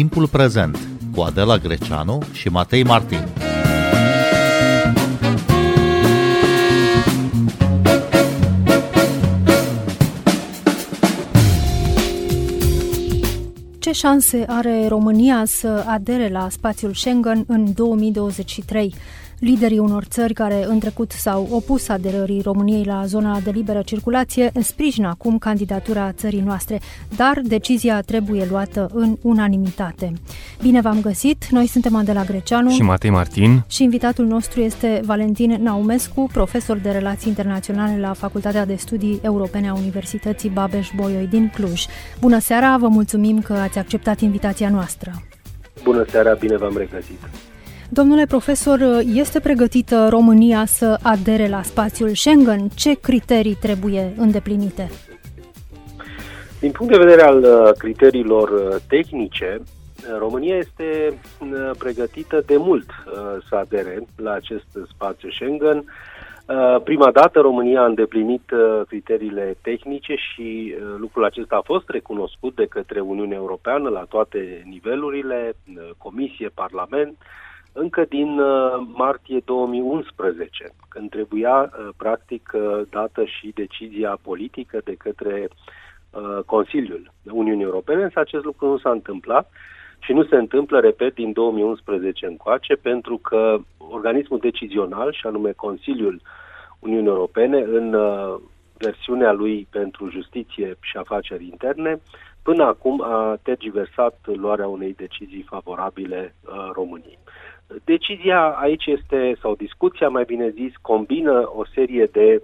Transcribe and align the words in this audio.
Timpul 0.00 0.28
prezent 0.28 0.78
cu 1.14 1.20
Adela 1.20 1.56
Greceanu 1.58 2.22
și 2.32 2.48
Matei 2.48 2.84
Martin. 2.84 3.28
Ce 13.78 13.92
șanse 13.92 14.44
are 14.48 14.88
România 14.88 15.42
să 15.46 15.84
adere 15.86 16.28
la 16.28 16.48
spațiul 16.50 16.94
Schengen 16.94 17.44
în 17.46 17.74
2023? 17.74 18.94
Liderii 19.40 19.78
unor 19.78 20.04
țări 20.04 20.32
care 20.32 20.64
în 20.64 20.78
trecut 20.78 21.10
s-au 21.10 21.48
opus 21.50 21.88
aderării 21.88 22.40
României 22.40 22.84
la 22.84 23.04
zona 23.06 23.40
de 23.40 23.50
liberă 23.50 23.82
circulație 23.82 24.52
sprijină 24.60 25.08
acum 25.08 25.38
candidatura 25.38 26.12
țării 26.12 26.40
noastre, 26.40 26.80
dar 27.16 27.40
decizia 27.42 28.00
trebuie 28.00 28.46
luată 28.50 28.90
în 28.92 29.16
unanimitate. 29.22 30.12
Bine 30.62 30.80
v-am 30.80 31.00
găsit! 31.00 31.46
Noi 31.50 31.66
suntem 31.66 31.94
Adela 31.94 32.24
Greceanu 32.24 32.70
și 32.70 32.82
Matei 32.82 33.10
Martin 33.10 33.64
și 33.68 33.82
invitatul 33.82 34.26
nostru 34.26 34.60
este 34.60 35.00
Valentin 35.04 35.58
Naumescu, 35.62 36.28
profesor 36.32 36.76
de 36.76 36.90
relații 36.90 37.28
internaționale 37.28 38.00
la 38.00 38.12
Facultatea 38.12 38.66
de 38.66 38.74
Studii 38.74 39.20
Europene 39.22 39.68
a 39.68 39.74
Universității 39.74 40.50
Babeș-Bolyai 40.50 41.26
din 41.26 41.50
Cluj. 41.54 41.84
Bună 42.20 42.38
seara, 42.38 42.76
vă 42.76 42.88
mulțumim 42.88 43.40
că 43.40 43.52
ați 43.52 43.78
acceptat 43.78 44.20
invitația 44.20 44.70
noastră. 44.70 45.22
Bună 45.82 46.04
seara, 46.08 46.34
bine 46.34 46.56
v-am 46.56 46.76
regăsit! 46.76 47.49
Domnule 47.92 48.26
profesor, 48.26 48.78
este 49.14 49.40
pregătită 49.40 50.08
România 50.08 50.64
să 50.64 50.98
adere 51.02 51.48
la 51.48 51.62
spațiul 51.62 52.14
Schengen? 52.14 52.68
Ce 52.68 53.00
criterii 53.00 53.54
trebuie 53.54 54.12
îndeplinite? 54.16 54.90
Din 56.60 56.70
punct 56.70 56.92
de 56.92 56.98
vedere 56.98 57.22
al 57.22 57.42
uh, 57.42 57.72
criteriilor 57.78 58.48
uh, 58.48 58.76
tehnice, 58.88 59.60
uh, 59.60 60.18
România 60.18 60.56
este 60.56 61.18
pregătită 61.78 62.42
de 62.46 62.56
mult 62.56 62.90
să 63.48 63.54
adere 63.54 64.06
la 64.16 64.32
acest 64.32 64.78
spațiu 64.94 65.30
Schengen. 65.30 65.84
Prima 66.84 67.10
dată 67.10 67.40
România 67.40 67.80
a 67.80 67.86
îndeplinit 67.86 68.42
criteriile 68.88 69.56
tehnice 69.62 70.14
și 70.14 70.74
lucrul 70.96 71.24
acesta 71.24 71.56
a 71.56 71.62
fost 71.64 71.88
recunoscut 71.88 72.54
de 72.54 72.66
către 72.66 73.00
Uniunea 73.00 73.36
Europeană 73.36 73.88
la 73.88 74.04
toate 74.08 74.62
nivelurile, 74.64 75.52
Comisie, 75.98 76.50
Parlament, 76.54 77.16
încă 77.72 78.04
din 78.08 78.38
uh, 78.38 78.86
martie 78.92 79.42
2011, 79.44 80.72
când 80.88 81.10
trebuia 81.10 81.60
uh, 81.60 81.88
practic 81.96 82.52
uh, 82.54 82.80
dată 82.90 83.24
și 83.24 83.52
decizia 83.54 84.18
politică 84.22 84.80
de 84.84 84.94
către 84.94 85.48
Consiliul 86.46 87.12
Uniunii 87.22 87.64
Europene, 87.64 88.02
însă 88.02 88.20
acest 88.20 88.44
lucru 88.44 88.66
nu 88.66 88.78
s-a 88.78 88.90
întâmplat 88.90 89.50
și 89.98 90.12
nu 90.12 90.24
se 90.24 90.36
întâmplă, 90.36 90.80
repet, 90.80 91.14
din 91.14 91.32
2011 91.32 92.26
încoace, 92.26 92.74
pentru 92.74 93.16
că 93.16 93.58
organismul 93.78 94.38
decizional, 94.38 95.12
și 95.12 95.26
anume 95.26 95.52
Consiliul 95.52 96.20
Uniunii 96.78 97.08
Europene, 97.08 97.58
în 97.58 97.96
versiunea 98.78 99.32
lui 99.32 99.66
pentru 99.70 100.10
justiție 100.10 100.76
și 100.80 100.96
afaceri 100.96 101.44
interne, 101.44 102.00
până 102.42 102.64
acum 102.64 103.02
a 103.02 103.38
tergiversat 103.42 104.18
luarea 104.24 104.66
unei 104.66 104.94
decizii 104.94 105.46
favorabile 105.48 106.34
României. 106.72 107.18
Decizia 107.84 108.48
aici 108.48 108.86
este, 108.86 109.36
sau 109.40 109.54
discuția 109.54 110.08
mai 110.08 110.24
bine 110.24 110.48
zis, 110.48 110.72
combină 110.80 111.50
o 111.54 111.64
serie 111.74 112.04
de, 112.12 112.42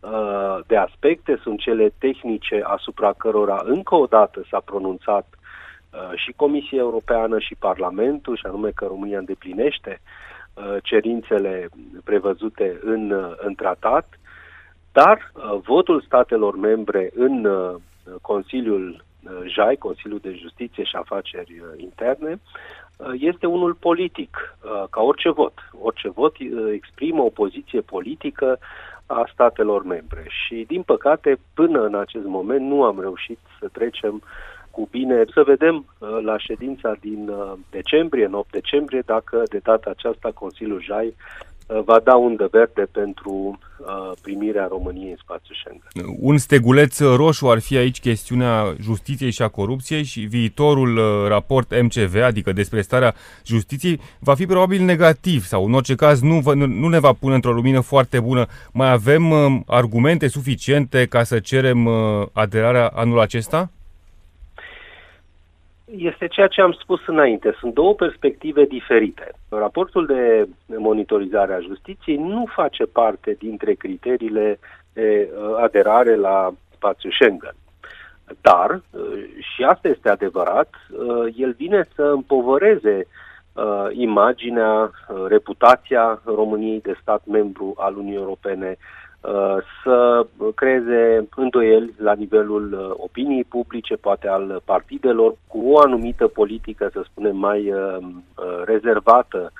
uh, 0.00 0.58
de 0.66 0.76
aspecte, 0.76 1.38
sunt 1.42 1.60
cele 1.60 1.92
tehnice 1.98 2.62
asupra 2.64 3.12
cărora 3.12 3.62
încă 3.64 3.94
o 3.94 4.06
dată 4.06 4.44
s-a 4.50 4.60
pronunțat 4.64 5.26
uh, 5.30 6.18
și 6.18 6.32
Comisia 6.36 6.78
Europeană 6.78 7.38
și 7.38 7.54
Parlamentul, 7.58 8.36
și 8.36 8.46
anume 8.46 8.70
că 8.70 8.84
România 8.84 9.18
îndeplinește 9.18 10.00
uh, 10.54 10.76
cerințele 10.82 11.68
prevăzute 12.04 12.78
în, 12.82 13.34
în 13.36 13.54
tratat, 13.54 14.08
dar 14.92 15.32
votul 15.62 16.02
statelor 16.02 16.56
membre 16.56 17.10
în 17.14 17.48
Consiliul 18.20 19.04
JAI, 19.46 19.76
Consiliul 19.76 20.18
de 20.22 20.32
Justiție 20.32 20.84
și 20.84 20.96
Afaceri 20.96 21.62
Interne, 21.76 22.30
Uh, 22.30 22.79
este 23.18 23.46
unul 23.46 23.74
politic, 23.74 24.56
uh, 24.62 24.84
ca 24.90 25.00
orice 25.00 25.30
vot. 25.30 25.54
Orice 25.82 26.08
vot 26.08 26.38
uh, 26.38 26.70
exprimă 26.72 27.22
o 27.22 27.28
poziție 27.28 27.80
politică 27.80 28.58
a 29.06 29.28
statelor 29.32 29.82
membre 29.84 30.24
și, 30.28 30.64
din 30.66 30.82
păcate, 30.82 31.38
până 31.54 31.84
în 31.84 31.94
acest 31.94 32.24
moment 32.24 32.60
nu 32.60 32.82
am 32.84 33.00
reușit 33.00 33.38
să 33.60 33.68
trecem 33.72 34.22
cu 34.70 34.88
bine, 34.90 35.24
să 35.34 35.42
vedem 35.42 35.84
la 36.22 36.38
ședința 36.38 36.96
din 37.00 37.32
decembrie, 37.70 38.24
în 38.24 38.34
8 38.34 38.50
decembrie, 38.50 39.02
dacă 39.06 39.42
de 39.48 39.60
data 39.62 39.90
aceasta 39.90 40.30
Consiliul 40.34 40.82
JAI 40.82 41.06
Uh, 41.06 41.49
va 41.84 42.00
da 42.04 42.16
undă 42.16 42.48
verde 42.50 42.88
pentru 42.92 43.58
uh, 43.78 44.12
primirea 44.22 44.66
României 44.70 45.10
în 45.10 45.16
spațiul 45.22 45.56
Schengen. 45.60 46.16
Un 46.20 46.38
steguleț 46.38 46.98
roșu 46.98 47.50
ar 47.50 47.58
fi 47.58 47.76
aici 47.76 48.00
chestiunea 48.00 48.74
justiției 48.80 49.30
și 49.30 49.42
a 49.42 49.48
corupției 49.48 50.02
și 50.02 50.20
viitorul 50.20 50.96
uh, 50.96 51.28
raport 51.28 51.82
MCV, 51.82 52.22
adică 52.22 52.52
despre 52.52 52.80
starea 52.80 53.14
justiției, 53.44 54.00
va 54.18 54.34
fi 54.34 54.46
probabil 54.46 54.82
negativ 54.82 55.44
sau 55.44 55.64
în 55.64 55.74
orice 55.74 55.94
caz 55.94 56.20
nu, 56.20 56.54
nu 56.54 56.88
ne 56.88 56.98
va 56.98 57.12
pune 57.12 57.34
într-o 57.34 57.52
lumină 57.52 57.80
foarte 57.80 58.20
bună. 58.20 58.46
Mai 58.72 58.92
avem 58.92 59.32
argumente 59.66 60.28
suficiente 60.28 61.06
ca 61.06 61.22
să 61.22 61.38
cerem 61.38 61.88
aderarea 62.32 62.86
anul 62.86 63.20
acesta? 63.20 63.70
Este 65.96 66.26
ceea 66.26 66.46
ce 66.46 66.60
am 66.60 66.72
spus 66.72 67.06
înainte. 67.06 67.54
Sunt 67.58 67.74
două 67.74 67.94
perspective 67.94 68.64
diferite. 68.64 69.32
Raportul 69.48 70.06
de 70.06 70.48
monitorizare 70.66 71.52
a 71.52 71.60
justiției 71.60 72.16
nu 72.16 72.44
face 72.54 72.84
parte 72.84 73.36
dintre 73.38 73.72
criteriile 73.72 74.58
de 74.92 75.30
uh, 75.32 75.56
aderare 75.62 76.16
la 76.16 76.52
spațiul 76.74 77.12
Schengen. 77.12 77.54
Dar, 78.40 78.70
uh, 78.70 79.00
și 79.54 79.62
asta 79.62 79.88
este 79.88 80.08
adevărat, 80.08 80.68
uh, 80.90 81.34
el 81.36 81.52
vine 81.52 81.88
să 81.94 82.02
împovăreze 82.02 83.06
imaginea, 83.90 84.90
reputația 85.28 86.20
României 86.24 86.80
de 86.80 86.98
stat 87.00 87.22
membru 87.26 87.74
al 87.76 87.96
Uniunii 87.96 88.18
Europene, 88.18 88.76
Uh, 88.76 89.00
să 89.82 90.26
creeze 90.54 91.28
îndoieli 91.36 91.94
la 91.98 92.12
nivelul 92.12 92.72
uh, 92.72 92.90
opiniei 92.96 93.44
publice, 93.44 93.96
poate 93.96 94.28
al 94.28 94.62
partidelor, 94.64 95.34
cu 95.46 95.70
o 95.70 95.78
anumită 95.78 96.26
politică, 96.26 96.90
să 96.92 97.02
spunem, 97.04 97.36
mai 97.36 97.72
uh, 97.72 97.98
rezervată 98.64 99.52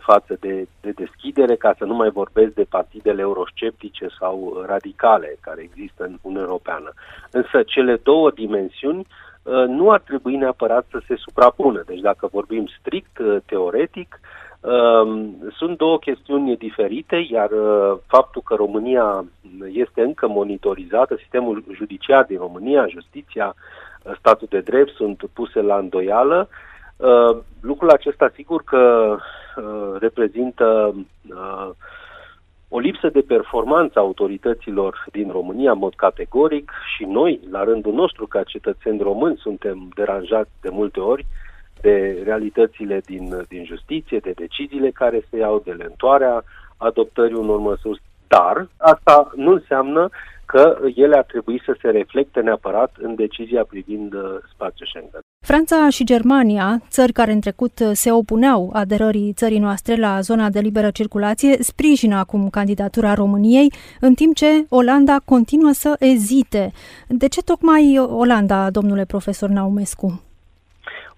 față 0.00 0.36
de, 0.40 0.68
de 0.80 0.90
deschidere, 0.90 1.56
ca 1.56 1.74
să 1.78 1.84
nu 1.84 1.94
mai 1.94 2.10
vorbesc 2.10 2.52
de 2.54 2.66
partidele 2.68 3.20
eurosceptice 3.20 4.06
sau 4.18 4.64
radicale 4.66 5.36
care 5.40 5.62
există 5.62 6.04
în 6.04 6.18
Uniunea 6.22 6.46
Europeană. 6.46 6.92
Însă 7.30 7.62
cele 7.62 7.96
două 8.02 8.30
dimensiuni 8.30 9.06
nu 9.66 9.90
ar 9.90 10.00
trebui 10.00 10.36
neapărat 10.36 10.86
să 10.90 11.00
se 11.06 11.14
suprapună. 11.16 11.82
Deci 11.86 12.00
dacă 12.00 12.28
vorbim 12.32 12.66
strict 12.80 13.20
teoretic, 13.46 14.20
Ehm, 14.20 14.49
sunt 15.56 15.76
două 15.76 15.98
chestiuni 15.98 16.56
diferite, 16.56 17.26
iar 17.30 17.50
uh, 17.50 17.98
faptul 18.06 18.42
că 18.44 18.54
România 18.54 19.24
este 19.72 20.02
încă 20.02 20.28
monitorizată, 20.28 21.16
sistemul 21.16 21.64
judiciar 21.72 22.24
din 22.24 22.38
România, 22.38 22.86
justiția, 22.86 23.54
uh, 24.02 24.12
statul 24.18 24.46
de 24.50 24.60
drept 24.60 24.94
sunt 24.94 25.22
puse 25.32 25.60
la 25.60 25.76
îndoială. 25.76 26.48
Uh, 26.96 27.36
lucrul 27.60 27.90
acesta 27.90 28.30
sigur 28.34 28.62
că 28.64 29.16
reprezintă 29.98 30.94
o 32.68 32.78
lipsă 32.78 33.08
de 33.08 33.20
performanță 33.20 33.98
a 33.98 34.02
autorităților 34.02 35.06
din 35.12 35.30
România, 35.30 35.72
în 35.72 35.78
mod 35.78 35.94
categoric, 35.94 36.72
și 36.96 37.04
noi, 37.04 37.40
la 37.50 37.64
rândul 37.64 37.92
nostru, 37.92 38.26
ca 38.26 38.42
cetățeni 38.42 39.02
români, 39.02 39.36
suntem 39.36 39.88
deranjați 39.94 40.50
de 40.60 40.68
multe 40.68 41.00
ori 41.00 41.26
de 41.80 42.22
realitățile 42.24 43.00
din, 43.06 43.44
din 43.48 43.64
justiție, 43.64 44.18
de 44.18 44.32
deciziile 44.36 44.90
care 44.90 45.26
se 45.30 45.36
iau, 45.36 45.62
de 45.64 45.70
lentoarea 45.70 46.42
adoptării 46.76 47.36
unor 47.36 47.58
măsuri, 47.58 48.02
dar 48.28 48.68
asta 48.76 49.30
nu 49.36 49.52
înseamnă 49.52 50.08
că 50.46 50.78
ele 50.94 51.16
ar 51.16 51.24
trebui 51.24 51.62
să 51.64 51.76
se 51.80 51.88
reflecte 51.88 52.40
neapărat 52.40 52.92
în 53.00 53.14
decizia 53.14 53.64
privind 53.64 54.12
uh, 54.14 54.20
spațiul 54.54 54.88
Schengen. 54.88 55.20
Franța 55.46 55.88
și 55.88 56.04
Germania, 56.04 56.82
țări 56.88 57.12
care 57.12 57.32
în 57.32 57.40
trecut 57.40 57.72
se 57.92 58.12
opuneau 58.12 58.70
aderării 58.72 59.32
țării 59.32 59.58
noastre 59.58 59.96
la 59.96 60.20
zona 60.20 60.50
de 60.50 60.60
liberă 60.60 60.90
circulație, 60.90 61.56
sprijină 61.62 62.16
acum 62.16 62.48
candidatura 62.48 63.14
României, 63.14 63.72
în 64.00 64.14
timp 64.14 64.34
ce 64.34 64.66
Olanda 64.68 65.16
continuă 65.24 65.70
să 65.72 65.96
ezite. 65.98 66.70
De 67.08 67.28
ce 67.28 67.42
tocmai 67.42 67.98
Olanda, 67.98 68.70
domnule 68.70 69.04
profesor 69.04 69.48
Naumescu? 69.48 70.29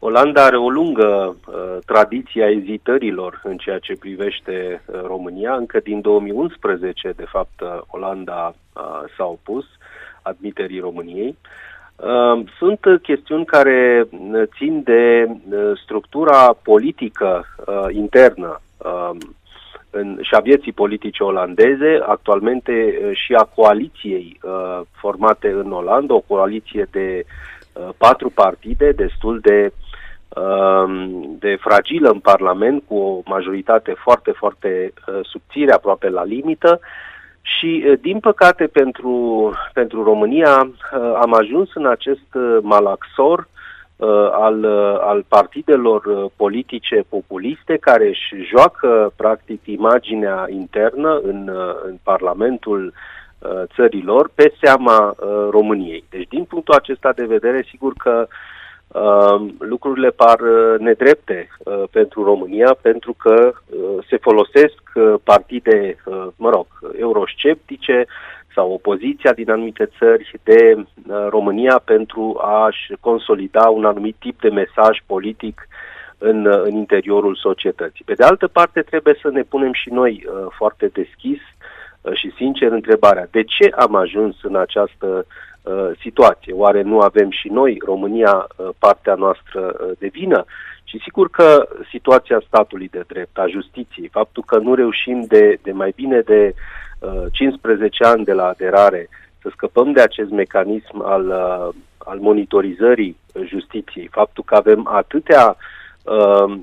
Olanda 0.05 0.45
are 0.45 0.57
o 0.57 0.71
lungă 0.71 1.37
uh, 1.47 1.79
tradiție 1.87 2.45
a 2.45 2.51
ezitărilor 2.51 3.41
în 3.45 3.57
ceea 3.57 3.79
ce 3.79 3.97
privește 3.99 4.83
uh, 4.87 5.01
România. 5.07 5.55
Încă 5.55 5.81
din 5.81 6.01
2011, 6.01 7.13
de 7.17 7.25
fapt, 7.29 7.61
uh, 7.61 7.81
Olanda 7.87 8.55
uh, 8.75 8.83
s-a 9.17 9.25
opus 9.25 9.65
admiterii 10.23 10.81
României. 10.81 11.37
Sunt 12.59 12.81
chestiuni 13.03 13.45
care 13.45 14.09
țin 14.57 14.83
de 14.83 15.27
structura 15.83 16.57
politică 16.63 17.47
internă 17.91 18.61
în, 19.91 20.19
și 20.23 20.35
a 20.35 20.41
vieții 20.41 20.73
politice 20.73 21.23
olandeze, 21.23 21.99
actualmente 22.07 22.99
și 23.13 23.35
a 23.35 23.43
coaliției 23.43 24.41
formate 24.91 25.49
în 25.49 25.73
Olanda, 25.73 26.15
o 26.15 26.25
coaliție 26.27 26.89
de 26.91 27.25
patru 27.97 28.31
partide, 28.31 28.93
destul 28.93 29.41
de 29.41 29.73
de 31.39 31.57
fragilă 31.61 32.11
în 32.11 32.19
Parlament, 32.19 32.83
cu 32.87 32.97
o 32.97 33.21
majoritate 33.25 33.95
foarte, 33.97 34.31
foarte 34.31 34.93
subțire, 35.23 35.73
aproape 35.73 36.09
la 36.09 36.25
limită, 36.25 36.81
și, 37.43 37.97
din 38.01 38.21
păcate, 38.21 38.67
pentru, 38.67 39.51
pentru 39.73 40.03
România 40.03 40.71
am 41.21 41.35
ajuns 41.35 41.75
în 41.75 41.87
acest 41.87 42.27
malaxor 42.61 43.49
al, 44.33 44.65
al 45.01 45.25
partidelor 45.29 46.31
politice 46.37 47.05
populiste 47.09 47.77
care 47.77 48.09
își 48.09 48.35
joacă, 48.51 49.13
practic, 49.17 49.61
imaginea 49.65 50.47
internă 50.49 51.21
în, 51.23 51.51
în 51.85 51.97
Parlamentul 52.03 52.93
țărilor 53.75 54.31
pe 54.35 54.53
seama 54.61 55.15
României. 55.51 56.05
Deci, 56.11 56.29
din 56.29 56.45
punctul 56.45 56.75
acesta 56.75 57.13
de 57.13 57.25
vedere, 57.25 57.67
sigur 57.71 57.93
că 57.97 58.27
lucrurile 59.59 60.11
par 60.11 60.41
nedrepte 60.79 61.49
pentru 61.91 62.25
România 62.25 62.77
pentru 62.81 63.13
că 63.13 63.53
se 64.09 64.17
folosesc 64.17 64.83
partide, 65.25 65.97
mă 66.37 66.51
rog, 66.51 66.67
eurosceptice 66.99 68.07
sau 68.55 68.73
opoziția 68.73 69.33
din 69.33 69.51
anumite 69.51 69.91
țări 69.99 70.33
de 70.43 70.85
România 71.29 71.81
pentru 71.85 72.41
a-și 72.43 72.93
consolida 73.01 73.69
un 73.69 73.85
anumit 73.85 74.17
tip 74.19 74.41
de 74.41 74.49
mesaj 74.49 74.99
politic 75.07 75.69
în, 76.19 76.47
în 76.47 76.75
interiorul 76.75 77.37
societății. 77.37 78.05
Pe 78.05 78.15
de 78.15 78.25
altă 78.25 78.49
parte, 78.49 78.81
trebuie 78.81 79.19
să 79.23 79.31
ne 79.31 79.43
punem 79.43 79.73
și 79.73 79.91
noi 79.91 80.27
foarte 80.57 80.87
deschis 80.87 81.41
și 82.13 82.33
sincer 82.37 82.73
întrebarea 82.73 83.29
de 83.31 83.43
ce 83.43 83.71
am 83.77 83.95
ajuns 83.95 84.37
în 84.43 84.57
această 84.57 85.07
uh, 85.07 85.52
situație. 86.01 86.53
Oare 86.53 86.83
nu 86.83 87.01
avem 87.01 87.31
și 87.31 87.49
noi, 87.49 87.79
România, 87.85 88.47
uh, 88.57 88.69
partea 88.79 89.15
noastră 89.15 89.61
uh, 89.61 89.91
de 89.99 90.09
vină? 90.13 90.45
Și 90.85 91.01
sigur 91.03 91.31
că 91.31 91.69
situația 91.91 92.43
statului 92.47 92.89
de 92.89 93.05
drept, 93.07 93.39
a 93.39 93.47
justiției, 93.47 94.09
faptul 94.09 94.43
că 94.47 94.59
nu 94.59 94.75
reușim 94.75 95.25
de, 95.29 95.59
de 95.63 95.73
mai 95.73 95.93
bine 95.97 96.21
de 96.21 96.55
uh, 96.99 97.25
15 97.33 98.05
ani 98.05 98.25
de 98.25 98.33
la 98.33 98.47
aderare 98.47 99.09
să 99.43 99.49
scăpăm 99.53 99.93
de 99.93 100.01
acest 100.01 100.31
mecanism 100.31 101.03
al, 101.03 101.27
uh, 101.27 101.75
al 101.99 102.19
monitorizării 102.19 103.17
justiției, 103.45 104.09
faptul 104.11 104.45
că 104.45 104.55
avem 104.55 104.89
atâtea 104.93 105.49
uh, 105.49 105.57
uh, 106.05 106.55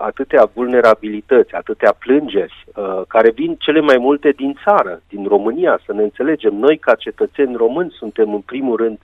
atâtea 0.00 0.50
vulnerabilități, 0.54 1.54
atâtea 1.54 1.92
plângeri, 1.98 2.64
uh, 2.74 3.00
care 3.08 3.30
vin 3.30 3.56
cele 3.58 3.80
mai 3.80 3.96
multe 3.98 4.30
din 4.30 4.58
țară, 4.64 5.02
din 5.08 5.26
România, 5.26 5.80
să 5.86 5.92
ne 5.92 6.02
înțelegem. 6.02 6.54
Noi, 6.54 6.78
ca 6.78 6.94
cetățeni 6.94 7.56
români, 7.56 7.90
suntem 7.98 8.34
în 8.34 8.40
primul 8.40 8.76
rând 8.76 8.98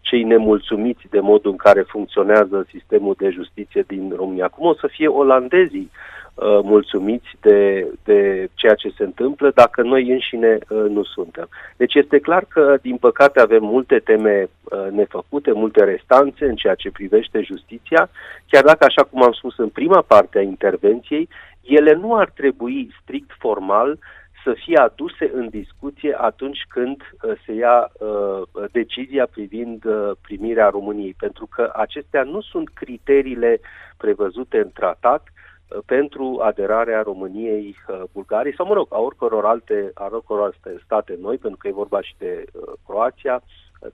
cei 0.00 0.22
nemulțumiți 0.22 1.06
de 1.10 1.20
modul 1.20 1.50
în 1.50 1.56
care 1.56 1.82
funcționează 1.82 2.66
sistemul 2.70 3.14
de 3.18 3.30
justiție 3.30 3.84
din 3.86 4.12
România. 4.16 4.48
Cum 4.48 4.66
o 4.66 4.74
să 4.74 4.86
fie 4.86 5.08
olandezii 5.08 5.90
uh, 6.38 6.58
mulțumiți 6.62 7.28
de, 7.40 7.86
de 8.04 8.48
ceea 8.54 8.74
ce 8.74 8.88
se 8.96 9.04
întâmplă 9.04 9.50
dacă 9.54 9.82
noi 9.82 10.10
înșine 10.10 10.58
uh, 10.68 10.84
nu 10.88 11.04
suntem. 11.04 11.48
Deci 11.76 11.94
este 11.94 12.18
clar 12.18 12.44
că, 12.48 12.78
din 12.82 12.96
păcate, 12.96 13.40
avem 13.40 13.62
multe 13.62 13.98
teme 13.98 14.48
uh, 14.62 14.86
nefăcute, 14.90 15.52
multe 15.52 15.84
restanțe 15.84 16.44
în 16.44 16.54
ceea 16.54 16.74
ce 16.74 16.90
privește 16.90 17.40
justiția, 17.40 18.10
chiar 18.48 18.64
dacă, 18.64 18.84
așa 18.84 19.02
cum 19.02 19.22
am 19.22 19.32
spus 19.32 19.58
în 19.58 19.68
prima 19.68 20.04
parte 20.06 20.38
a 20.38 20.42
intervenției, 20.42 21.28
ele 21.62 21.94
nu 21.94 22.14
ar 22.14 22.30
trebui 22.34 22.94
strict 23.02 23.30
formal 23.38 23.98
să 24.44 24.54
fie 24.64 24.76
aduse 24.76 25.30
în 25.34 25.48
discuție 25.48 26.16
atunci 26.20 26.64
când 26.68 26.96
uh, 27.22 27.32
se 27.46 27.52
ia 27.52 27.90
uh, 27.98 28.68
decizia 28.72 29.26
privind 29.26 29.84
uh, 29.84 30.10
primirea 30.20 30.68
României, 30.68 31.14
pentru 31.18 31.46
că 31.46 31.72
acestea 31.74 32.22
nu 32.22 32.40
sunt 32.40 32.68
criteriile 32.68 33.60
prevăzute 33.96 34.58
în 34.58 34.70
tratat 34.74 35.22
uh, 35.22 35.37
pentru 35.86 36.40
aderarea 36.42 37.02
României, 37.02 37.76
uh, 37.88 38.02
Bulgariei 38.12 38.54
sau, 38.54 38.66
mă 38.66 38.74
rog, 38.74 38.86
a 38.90 38.98
oricăror 38.98 39.44
alte, 39.44 39.90
a 39.94 40.08
oricăror 40.12 40.42
alte 40.42 40.80
state 40.84 41.18
noi, 41.20 41.36
pentru 41.36 41.58
că 41.58 41.68
e 41.68 41.72
vorba 41.72 42.00
și 42.02 42.14
de 42.18 42.44
uh, 42.52 42.62
Croația, 42.86 43.42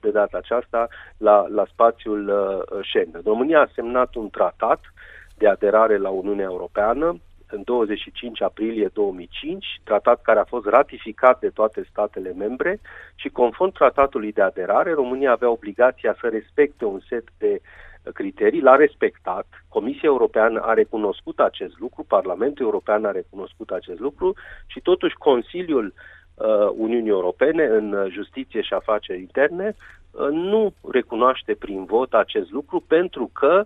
de 0.01 0.11
data 0.11 0.37
aceasta, 0.37 0.87
la, 1.17 1.45
la 1.47 1.65
spațiul 1.71 2.27
uh, 2.27 2.85
Schengen. 2.85 3.21
România 3.25 3.59
a 3.59 3.71
semnat 3.73 4.15
un 4.15 4.29
tratat 4.29 4.79
de 5.37 5.47
aderare 5.47 5.97
la 5.97 6.09
Uniunea 6.09 6.45
Europeană, 6.45 7.19
în 7.47 7.61
25 7.63 8.41
aprilie 8.41 8.89
2005, 8.93 9.65
tratat 9.83 10.21
care 10.21 10.39
a 10.39 10.43
fost 10.43 10.65
ratificat 10.65 11.39
de 11.39 11.49
toate 11.49 11.85
statele 11.89 12.33
membre 12.33 12.79
și 13.15 13.29
conform 13.29 13.71
tratatului 13.71 14.31
de 14.31 14.41
aderare, 14.41 14.93
România 14.93 15.31
avea 15.31 15.49
obligația 15.49 16.15
să 16.19 16.27
respecte 16.27 16.85
un 16.85 16.99
set 17.07 17.23
de 17.37 17.61
criterii, 18.13 18.61
l-a 18.61 18.75
respectat, 18.75 19.47
Comisia 19.69 20.09
Europeană 20.09 20.59
a 20.59 20.73
recunoscut 20.73 21.39
acest 21.39 21.79
lucru, 21.79 22.03
Parlamentul 22.03 22.65
European 22.65 23.05
a 23.05 23.11
recunoscut 23.11 23.69
acest 23.69 23.99
lucru 23.99 24.33
și 24.65 24.79
totuși 24.79 25.15
Consiliul 25.15 25.93
uh, 26.35 26.45
Uniunii 26.75 27.09
Europene 27.09 27.63
în 27.63 28.07
Justiție 28.11 28.61
și 28.61 28.73
Afaceri 28.73 29.19
Interne 29.19 29.75
uh, 30.11 30.27
nu 30.31 30.73
recunoaște 30.91 31.53
prin 31.53 31.85
vot 31.85 32.13
acest 32.13 32.51
lucru 32.51 32.83
pentru 32.87 33.29
că 33.33 33.65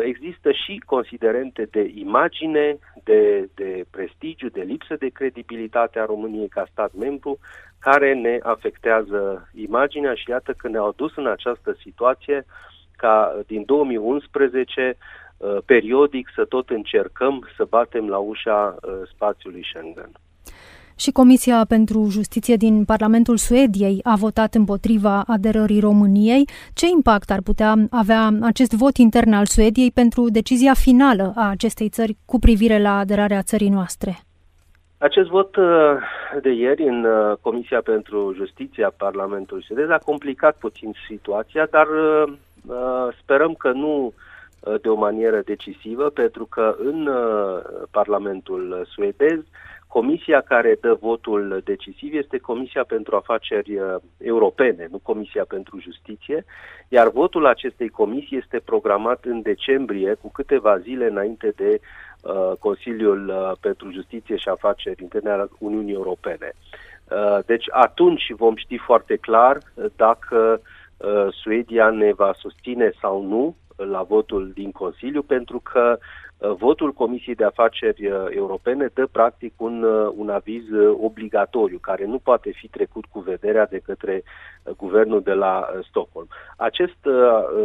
există 0.00 0.52
și 0.52 0.82
considerente 0.86 1.68
de 1.70 1.92
imagine, 1.94 2.78
de, 3.04 3.48
de 3.54 3.84
prestigiu, 3.90 4.48
de 4.48 4.60
lipsă 4.60 4.96
de 4.98 5.08
credibilitate 5.08 5.98
a 5.98 6.04
României 6.04 6.48
ca 6.48 6.66
stat 6.70 6.92
membru, 6.94 7.38
care 7.78 8.14
ne 8.14 8.38
afectează 8.42 9.48
imaginea 9.54 10.14
și 10.14 10.30
iată 10.30 10.52
că 10.52 10.68
ne-au 10.68 10.92
dus 10.96 11.16
în 11.16 11.26
această 11.26 11.76
situație 11.80 12.46
ca 12.96 13.42
din 13.46 13.62
2011 13.66 14.96
uh, 15.36 15.56
periodic 15.64 16.28
să 16.34 16.44
tot 16.44 16.70
încercăm 16.70 17.48
să 17.56 17.66
batem 17.68 18.08
la 18.08 18.18
ușa 18.18 18.76
uh, 18.82 18.92
spațiului 19.12 19.64
Schengen 19.64 20.10
și 20.98 21.10
Comisia 21.10 21.64
pentru 21.68 22.08
Justiție 22.10 22.56
din 22.56 22.84
Parlamentul 22.84 23.36
Suediei 23.36 24.00
a 24.02 24.14
votat 24.16 24.54
împotriva 24.54 25.22
aderării 25.26 25.80
României. 25.80 26.48
Ce 26.74 26.86
impact 26.86 27.30
ar 27.30 27.40
putea 27.44 27.74
avea 27.90 28.30
acest 28.42 28.72
vot 28.72 28.96
intern 28.96 29.32
al 29.32 29.44
Suediei 29.44 29.90
pentru 29.90 30.30
decizia 30.30 30.74
finală 30.74 31.32
a 31.36 31.48
acestei 31.50 31.88
țări 31.88 32.16
cu 32.24 32.38
privire 32.38 32.80
la 32.80 32.98
aderarea 32.98 33.42
țării 33.42 33.68
noastre? 33.68 34.18
Acest 34.98 35.28
vot 35.28 35.56
uh, 35.56 35.64
de 36.42 36.50
ieri 36.50 36.82
în 36.82 37.04
uh, 37.04 37.36
Comisia 37.40 37.80
pentru 37.80 38.32
Justiție 38.36 38.84
a 38.84 38.92
Parlamentului 38.96 39.64
Suedez 39.66 39.88
a 39.88 39.98
complicat 40.04 40.56
puțin 40.56 40.92
situația, 41.08 41.68
dar 41.70 41.86
uh, 41.86 42.32
sperăm 43.20 43.54
că 43.54 43.70
nu 43.70 44.12
de 44.82 44.88
o 44.88 44.94
manieră 44.94 45.40
decisivă, 45.44 46.10
pentru 46.10 46.44
că 46.44 46.76
în 46.78 47.08
Parlamentul 47.90 48.86
suedez 48.88 49.38
Comisia 49.98 50.40
care 50.40 50.76
dă 50.80 50.96
votul 51.00 51.60
decisiv 51.64 52.14
este 52.14 52.38
Comisia 52.38 52.84
pentru 52.84 53.16
Afaceri 53.16 53.76
uh, 53.76 53.94
Europene, 54.18 54.88
nu 54.90 54.98
Comisia 55.02 55.44
pentru 55.48 55.80
Justiție, 55.80 56.44
iar 56.88 57.08
votul 57.10 57.46
acestei 57.46 57.88
comisii 57.88 58.36
este 58.36 58.60
programat 58.64 59.24
în 59.24 59.42
decembrie, 59.42 60.14
cu 60.14 60.30
câteva 60.30 60.78
zile 60.78 61.06
înainte 61.06 61.52
de 61.56 61.80
uh, 61.80 62.52
Consiliul 62.58 63.28
uh, 63.28 63.52
pentru 63.60 63.90
Justiție 63.90 64.36
și 64.36 64.48
Afaceri 64.48 65.02
Interne 65.02 65.30
al 65.30 65.48
Uniunii 65.58 65.94
Europene. 65.94 66.52
Uh, 67.10 67.38
deci 67.46 67.64
atunci 67.70 68.32
vom 68.36 68.56
ști 68.56 68.76
foarte 68.76 69.16
clar 69.16 69.58
dacă 69.96 70.60
uh, 70.62 70.68
Suedia 71.30 71.90
ne 71.90 72.12
va 72.12 72.32
susține 72.38 72.92
sau 73.00 73.22
nu 73.22 73.56
la 73.76 74.02
votul 74.02 74.50
din 74.54 74.72
Consiliu, 74.72 75.22
pentru 75.22 75.60
că 75.60 75.98
Uh, 75.98 76.25
votul 76.38 76.92
Comisiei 76.92 77.34
de 77.34 77.44
Afaceri 77.44 78.06
uh, 78.06 78.26
Europene 78.30 78.90
dă 78.94 79.06
practic 79.06 79.52
un, 79.56 79.82
uh, 79.82 80.12
un 80.16 80.28
aviz 80.28 80.64
obligatoriu, 81.00 81.78
care 81.78 82.04
nu 82.04 82.18
poate 82.18 82.50
fi 82.50 82.68
trecut 82.68 83.04
cu 83.04 83.20
vederea 83.20 83.66
de 83.66 83.78
către 83.78 84.22
guvernul 84.76 85.20
de 85.22 85.32
la 85.32 85.68
Stockholm. 85.88 86.28
Acest 86.56 86.96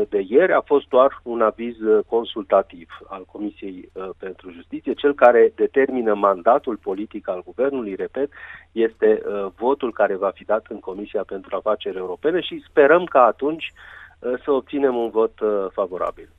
de 0.10 0.26
ieri 0.28 0.54
a 0.54 0.62
fost 0.62 0.88
doar 0.88 1.20
un 1.24 1.42
aviz 1.42 1.76
consultativ 2.08 2.88
al 3.08 3.26
Comisiei 3.32 3.92
pentru 4.18 4.52
Justiție. 4.52 4.94
Cel 4.94 5.14
care 5.14 5.52
determină 5.56 6.14
mandatul 6.14 6.78
politic 6.78 7.30
al 7.30 7.42
guvernului, 7.46 7.96
repet, 7.96 8.30
este 8.72 9.22
votul 9.56 9.94
care 9.94 10.16
va 10.16 10.32
fi 10.34 10.44
dat 10.44 10.66
în 10.70 10.80
Comisia 10.80 11.24
pentru 11.24 11.56
Afaceri 11.56 11.98
Europene 11.98 12.42
și 12.42 12.64
sperăm 12.70 13.04
că 13.04 13.18
atunci 13.18 13.74
să 14.20 14.52
obținem 14.52 14.96
un 14.96 15.10
vot 15.10 15.34
favorabil. 15.72 16.30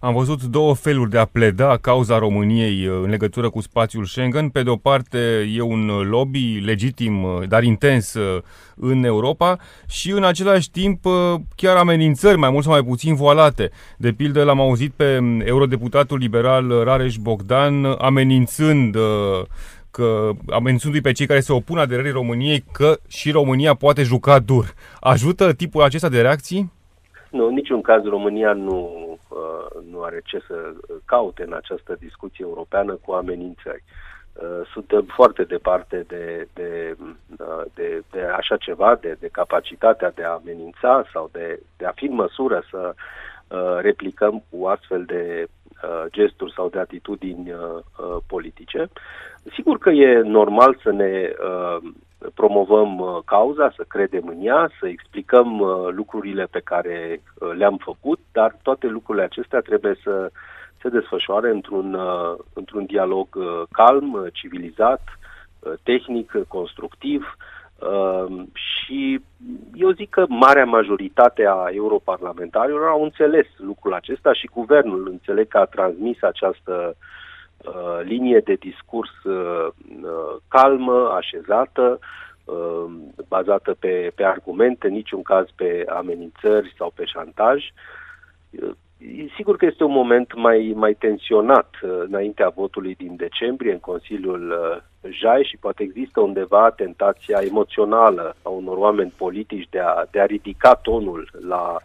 Am 0.00 0.14
văzut 0.14 0.42
două 0.42 0.74
feluri 0.74 1.10
de 1.10 1.18
a 1.18 1.24
pleda 1.24 1.76
cauza 1.76 2.18
României 2.18 2.86
uh, 2.86 3.00
în 3.02 3.10
legătură 3.10 3.50
cu 3.50 3.60
spațiul 3.60 4.04
Schengen. 4.04 4.48
Pe 4.48 4.62
de 4.62 4.70
o 4.70 4.76
parte 4.76 5.50
e 5.54 5.60
un 5.60 5.86
lobby 5.86 6.60
legitim, 6.64 7.22
uh, 7.22 7.48
dar 7.48 7.62
intens 7.62 8.14
uh, 8.14 8.42
în 8.74 9.04
Europa 9.04 9.58
și 9.88 10.10
în 10.10 10.24
același 10.24 10.70
timp 10.70 11.06
chiar 11.56 11.76
amenințări 11.76 12.38
mai 12.38 12.50
mult 12.50 12.64
sau 12.64 12.72
mai 12.72 12.82
puțin 12.82 13.14
voalate. 13.14 13.70
De 13.96 14.12
pildă 14.12 14.42
l-am 14.42 14.60
auzit 14.60 14.92
pe 14.92 15.18
um, 15.18 15.40
eurodeputatul 15.40 16.18
liberal 16.18 16.82
Rareș 16.84 17.16
Bogdan 17.16 17.84
amenințând 17.98 18.96
că 19.90 20.30
amenințându-i 20.50 21.00
pe 21.00 21.12
cei 21.12 21.26
care 21.26 21.40
se 21.40 21.52
opun 21.52 21.78
aderării 21.78 22.10
României 22.10 22.64
că 22.72 22.98
și 23.08 23.30
România 23.30 23.74
poate 23.74 24.02
juca 24.02 24.38
dur. 24.38 24.74
Ajută 25.00 25.52
tipul 25.52 25.82
acesta 25.82 26.08
de 26.08 26.20
reacții? 26.20 26.70
Nu, 27.30 27.46
în 27.46 27.54
niciun 27.54 27.80
caz 27.80 28.04
România 28.04 28.52
nu, 28.52 29.08
uh, 29.28 29.82
nu 29.90 30.02
are 30.02 30.20
ce 30.24 30.42
să 30.46 30.72
caute 31.04 31.42
în 31.42 31.52
această 31.52 31.96
discuție 31.98 32.44
europeană 32.48 32.98
cu 33.04 33.12
amenințări. 33.12 33.82
Uh, 34.32 34.66
suntem 34.72 35.04
foarte 35.04 35.44
departe 35.44 36.04
de, 36.06 36.48
de, 36.54 36.96
uh, 37.38 37.62
de, 37.74 38.02
de 38.10 38.22
așa 38.22 38.56
ceva, 38.56 38.94
de, 39.00 39.16
de 39.20 39.28
capacitatea 39.28 40.10
de 40.10 40.24
a 40.24 40.30
amenința 40.30 41.04
sau 41.12 41.28
de, 41.32 41.60
de 41.76 41.86
a 41.86 41.92
fi 41.92 42.04
în 42.04 42.14
măsură 42.14 42.62
să 42.70 42.94
uh, 43.48 43.78
replicăm 43.80 44.42
cu 44.50 44.66
astfel 44.66 45.04
de 45.04 45.42
uh, 45.44 45.59
gesturi 46.10 46.52
sau 46.52 46.68
de 46.68 46.78
atitudini 46.78 47.52
uh, 47.52 47.58
uh, 47.58 48.16
politice. 48.26 48.88
Sigur 49.54 49.78
că 49.78 49.90
e 49.90 50.20
normal 50.20 50.78
să 50.82 50.90
ne 50.90 51.30
uh, 51.44 51.90
promovăm 52.34 52.98
uh, 52.98 53.18
cauza, 53.24 53.72
să 53.76 53.84
credem 53.88 54.26
în 54.26 54.46
ea, 54.46 54.70
să 54.80 54.86
explicăm 54.86 55.58
uh, 55.60 55.88
lucrurile 55.90 56.44
pe 56.50 56.60
care 56.64 57.20
uh, 57.22 57.50
le-am 57.56 57.76
făcut, 57.76 58.18
dar 58.32 58.56
toate 58.62 58.86
lucrurile 58.86 59.24
acestea 59.24 59.60
trebuie 59.60 59.96
să 60.02 60.30
se 60.82 60.88
desfășoare 60.88 61.50
într-un, 61.50 61.98
într-un 62.52 62.84
dialog 62.84 63.28
calm, 63.70 64.28
civilizat, 64.32 65.02
tehnic, 65.82 66.32
constructiv 66.48 67.36
și 68.52 69.20
eu 69.74 69.90
zic 69.90 70.10
că 70.10 70.24
marea 70.28 70.64
majoritate 70.64 71.46
a 71.46 71.68
europarlamentarilor 71.72 72.86
au 72.88 73.02
înțeles 73.02 73.46
lucrul 73.56 73.94
acesta 73.94 74.32
și 74.32 74.50
guvernul 74.52 75.08
înțeleg 75.10 75.48
că 75.48 75.58
a 75.58 75.64
transmis 75.64 76.22
această 76.22 76.96
Uh, 77.64 78.00
linie 78.02 78.40
de 78.40 78.54
discurs 78.54 79.24
uh, 79.24 79.68
uh, 80.02 80.36
calmă, 80.48 81.12
așezată, 81.16 81.98
bazată 83.28 83.76
pe, 83.78 84.12
pe 84.14 84.24
argumente, 84.24 84.86
în 84.86 84.92
niciun 84.92 85.22
caz 85.22 85.46
pe 85.54 85.84
amenințări 85.88 86.74
sau 86.78 86.92
pe 86.94 87.04
șantaj. 87.04 87.64
Sigur 89.36 89.56
că 89.56 89.64
este 89.66 89.84
un 89.84 89.92
moment 89.92 90.34
mai, 90.34 90.72
mai 90.76 90.94
tensionat 90.94 91.74
înaintea 91.82 92.48
votului 92.48 92.94
din 92.94 93.16
decembrie 93.16 93.72
în 93.72 93.78
Consiliul 93.78 94.54
JAI 95.08 95.44
și 95.44 95.56
poate 95.56 95.82
există 95.82 96.20
undeva 96.20 96.70
tentația 96.70 97.38
emoțională 97.42 98.36
a 98.42 98.48
unor 98.48 98.76
oameni 98.76 99.12
politici 99.16 99.68
de 99.70 99.78
a, 99.78 100.04
de 100.10 100.20
a 100.20 100.24
ridica 100.24 100.74
tonul 100.74 101.30
la 101.48 101.76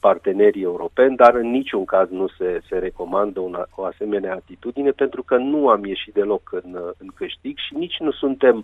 partenerii 0.00 0.62
europeni, 0.62 1.16
dar 1.16 1.34
în 1.34 1.50
niciun 1.50 1.84
caz 1.84 2.08
nu 2.10 2.28
se, 2.28 2.60
se 2.68 2.78
recomandă 2.78 3.40
una, 3.40 3.66
o 3.74 3.84
asemenea 3.84 4.32
atitudine 4.32 4.90
pentru 4.90 5.22
că 5.22 5.36
nu 5.36 5.68
am 5.68 5.84
ieșit 5.84 6.14
deloc 6.14 6.52
în, 6.52 6.78
în 6.98 7.08
câștig 7.14 7.58
și 7.58 7.74
nici 7.74 7.98
nu 7.98 8.10
suntem 8.10 8.56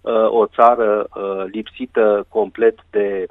uh, 0.00 0.28
o 0.28 0.46
țară 0.46 1.06
uh, 1.14 1.44
lipsită 1.52 2.26
complet 2.28 2.78
de, 2.90 3.26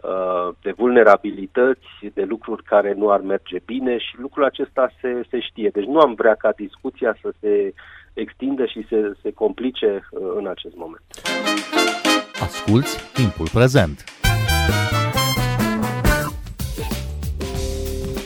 uh, 0.00 0.54
de 0.62 0.72
vulnerabilități, 0.76 1.86
de 2.14 2.22
lucruri 2.22 2.62
care 2.62 2.92
nu 2.92 3.10
ar 3.10 3.20
merge 3.20 3.58
bine 3.64 3.98
și 3.98 4.20
lucrul 4.20 4.44
acesta 4.44 4.90
se, 5.00 5.22
se 5.30 5.40
știe. 5.40 5.68
Deci 5.68 5.84
nu 5.84 5.98
am 5.98 6.14
vrea 6.14 6.34
ca 6.34 6.52
discuția 6.56 7.16
să 7.22 7.32
se 7.40 7.72
extindă 8.20 8.66
și 8.66 8.86
să 8.88 9.16
se 9.22 9.30
complice 9.30 10.08
uh, 10.10 10.20
în 10.36 10.46
acest 10.46 10.74
moment. 10.74 11.02
Asculți 12.40 13.12
timpul 13.12 13.48
prezent! 13.52 14.04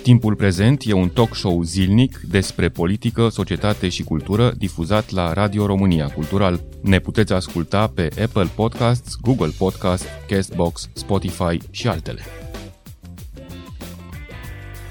Timpul 0.03 0.35
prezent 0.35 0.83
e 0.85 0.93
un 0.93 1.09
talk 1.09 1.35
show 1.35 1.63
zilnic 1.63 2.17
despre 2.31 2.69
politică, 2.69 3.29
societate 3.29 3.89
și 3.89 4.03
cultură 4.03 4.53
difuzat 4.59 5.11
la 5.11 5.33
Radio 5.33 5.67
România 5.67 6.07
Cultural. 6.07 6.61
Ne 6.83 6.99
puteți 6.99 7.33
asculta 7.33 7.87
pe 7.95 8.09
Apple 8.23 8.47
Podcasts, 8.57 9.17
Google 9.21 9.51
Podcasts, 9.59 10.07
Castbox, 10.29 10.91
Spotify 10.93 11.59
și 11.71 11.89
altele. 11.89 12.21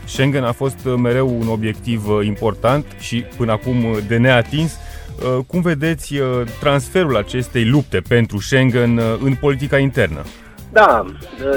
Schengen 0.05 0.43
a 0.43 0.51
fost 0.51 0.85
mereu 0.85 1.39
un 1.39 1.47
obiectiv 1.47 2.07
uh, 2.07 2.25
important 2.25 2.85
și 2.99 3.25
până 3.37 3.51
acum 3.51 3.83
uh, 3.83 3.97
de 4.07 4.17
neatins. 4.17 4.77
Uh, 5.23 5.45
cum 5.47 5.61
vedeți 5.61 6.15
transferul 6.59 7.17
acestei 7.17 7.65
lupte 7.65 8.01
pentru 8.07 8.39
Schengen 8.39 8.97
în 9.23 9.35
politica 9.35 9.77
internă? 9.77 10.23
Da, 10.71 11.05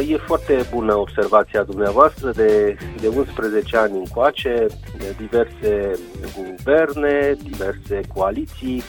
e 0.08 0.16
foarte 0.16 0.66
bună 0.74 0.96
observația 0.96 1.62
dumneavoastră 1.62 2.30
de, 2.30 2.76
de 3.00 3.08
11 3.08 3.76
ani 3.76 3.96
încoace, 3.96 4.66
de 4.98 5.14
diverse 5.18 5.90
guverne, 6.36 7.36
diverse 7.42 8.00
coaliții 8.14 8.82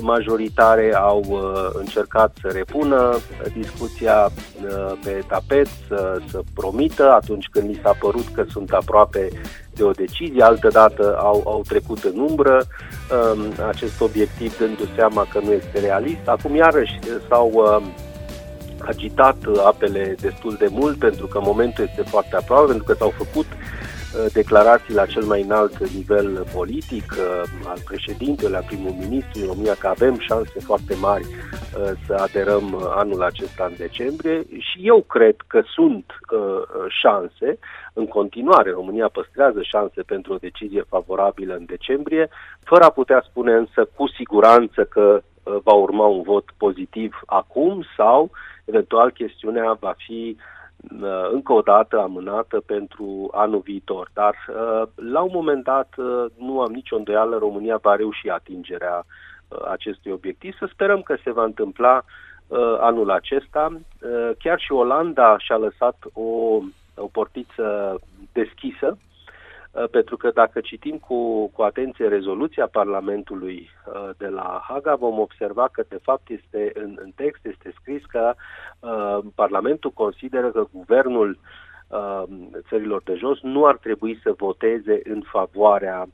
majoritare 0.00 0.94
au 0.94 1.24
uh, 1.28 1.68
încercat 1.72 2.36
să 2.40 2.48
repună 2.48 3.16
discuția 3.56 4.24
uh, 4.24 4.92
pe 5.04 5.22
tapet, 5.28 5.68
să, 5.88 6.18
să 6.30 6.40
promită 6.54 7.12
atunci 7.12 7.48
când 7.50 7.68
li 7.68 7.80
s-a 7.82 7.96
părut 8.00 8.26
că 8.34 8.44
sunt 8.50 8.70
aproape 8.70 9.28
de 9.74 9.82
o 9.82 9.90
decizie, 9.90 10.42
altădată 10.42 11.16
au, 11.18 11.42
au 11.44 11.62
trecut 11.68 12.04
în 12.04 12.18
umbră 12.18 12.62
um, 12.64 13.66
acest 13.68 14.00
obiectiv 14.00 14.58
dându 14.58 14.82
seama 14.94 15.26
că 15.32 15.40
nu 15.44 15.52
este 15.52 15.78
realist. 15.80 16.26
Acum 16.28 16.54
iarăși 16.54 16.98
s-au 17.28 17.50
uh, 17.54 17.86
agitat 18.78 19.36
apele 19.64 20.16
destul 20.20 20.56
de 20.58 20.68
mult 20.70 20.98
pentru 20.98 21.26
că 21.26 21.40
momentul 21.42 21.84
este 21.88 22.02
foarte 22.02 22.36
aproape, 22.36 22.66
pentru 22.66 22.84
că 22.84 22.94
s-au 22.98 23.12
făcut 23.16 23.46
uh, 23.46 23.86
declarații 24.32 24.94
la 24.94 25.06
cel 25.06 25.22
mai 25.22 25.42
înalt 25.42 25.94
nivel 25.94 26.46
politic 26.54 27.12
uh, 27.12 27.42
al 27.64 27.78
președintelui, 27.84 28.56
al 28.56 28.64
primul 28.66 28.94
ministru 28.98 29.40
în 29.40 29.46
România 29.46 29.74
că 29.78 29.86
avem 29.86 30.18
șanse 30.18 30.60
foarte 30.60 30.94
mari 31.00 31.24
uh, 31.24 31.90
să 32.06 32.14
aderăm 32.14 32.92
anul 32.96 33.22
acesta 33.22 33.64
în 33.64 33.74
decembrie 33.76 34.46
și 34.58 34.78
eu 34.82 35.00
cred 35.00 35.36
că 35.46 35.62
sunt 35.74 36.04
șanse 36.88 37.58
în 37.92 38.06
continuare. 38.06 38.70
România 38.70 39.08
păstrează 39.08 39.62
șanse 39.62 40.02
pentru 40.02 40.32
o 40.32 40.36
decizie 40.36 40.82
favorabilă 40.88 41.54
în 41.54 41.64
decembrie, 41.66 42.28
fără 42.64 42.84
a 42.84 42.90
putea 42.90 43.24
spune 43.28 43.52
însă 43.52 43.88
cu 43.94 44.08
siguranță 44.08 44.84
că 44.84 45.20
va 45.42 45.72
urma 45.72 46.06
un 46.06 46.22
vot 46.22 46.44
pozitiv 46.56 47.20
acum 47.26 47.84
sau 47.96 48.30
Eventual, 48.66 49.10
chestiunea 49.10 49.76
va 49.80 49.94
fi 49.96 50.36
uh, 50.36 50.55
încă 51.32 51.52
o 51.52 51.60
dată 51.60 52.00
amânată 52.00 52.60
pentru 52.60 53.30
anul 53.32 53.60
viitor. 53.60 54.10
Dar 54.12 54.34
uh, 54.48 54.88
la 54.94 55.20
un 55.20 55.30
moment 55.32 55.64
dat, 55.64 55.94
uh, 55.96 56.24
nu 56.38 56.60
am 56.60 56.72
nicio 56.72 56.96
îndoială, 56.96 57.36
România 57.38 57.76
va 57.76 57.94
reuși 57.94 58.28
atingerea 58.28 59.04
acestui 59.70 60.12
obiectiv. 60.12 60.54
Să 60.58 60.68
sperăm 60.72 61.02
că 61.02 61.16
se 61.24 61.30
va 61.30 61.44
întâmpla 61.44 62.04
anul 62.80 63.10
acesta. 63.10 63.80
Chiar 64.38 64.60
și 64.60 64.72
Olanda 64.72 65.38
și-a 65.38 65.56
lăsat 65.56 65.96
o, 66.12 66.22
o 66.94 67.06
portiță 67.12 67.98
deschisă 68.32 68.96
Uh, 68.96 69.05
pentru 69.90 70.16
că 70.16 70.30
dacă 70.30 70.60
citim 70.60 70.98
cu, 70.98 71.48
cu 71.48 71.62
atenție 71.62 72.08
rezoluția 72.08 72.66
Parlamentului 72.66 73.70
uh, 73.86 74.10
de 74.16 74.26
la 74.26 74.62
Haga, 74.68 74.94
vom 74.94 75.18
observa 75.18 75.68
că 75.72 75.84
de 75.88 75.98
fapt 76.02 76.28
este 76.28 76.70
în, 76.74 76.98
în 77.02 77.10
text 77.14 77.46
este 77.46 77.74
scris 77.80 78.04
că 78.04 78.34
uh, 78.80 79.18
Parlamentul 79.34 79.90
consideră 79.90 80.50
că 80.50 80.66
guvernul 80.72 81.38
uh, 81.88 82.22
țărilor 82.68 83.02
de 83.02 83.14
jos 83.14 83.40
nu 83.40 83.64
ar 83.64 83.76
trebui 83.76 84.20
să 84.22 84.34
voteze 84.36 85.00
în 85.04 85.22
favoarea 85.30 86.06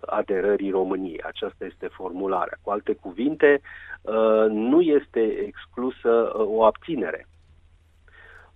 aderării 0.00 0.70
României. 0.70 1.22
Aceasta 1.22 1.64
este 1.64 1.86
formularea. 1.86 2.58
Cu 2.62 2.70
alte 2.70 2.92
cuvinte, 2.92 3.60
uh, 4.02 4.46
nu 4.48 4.80
este 4.80 5.20
exclusă 5.20 6.32
uh, 6.34 6.46
o 6.46 6.64
abținere 6.64 7.26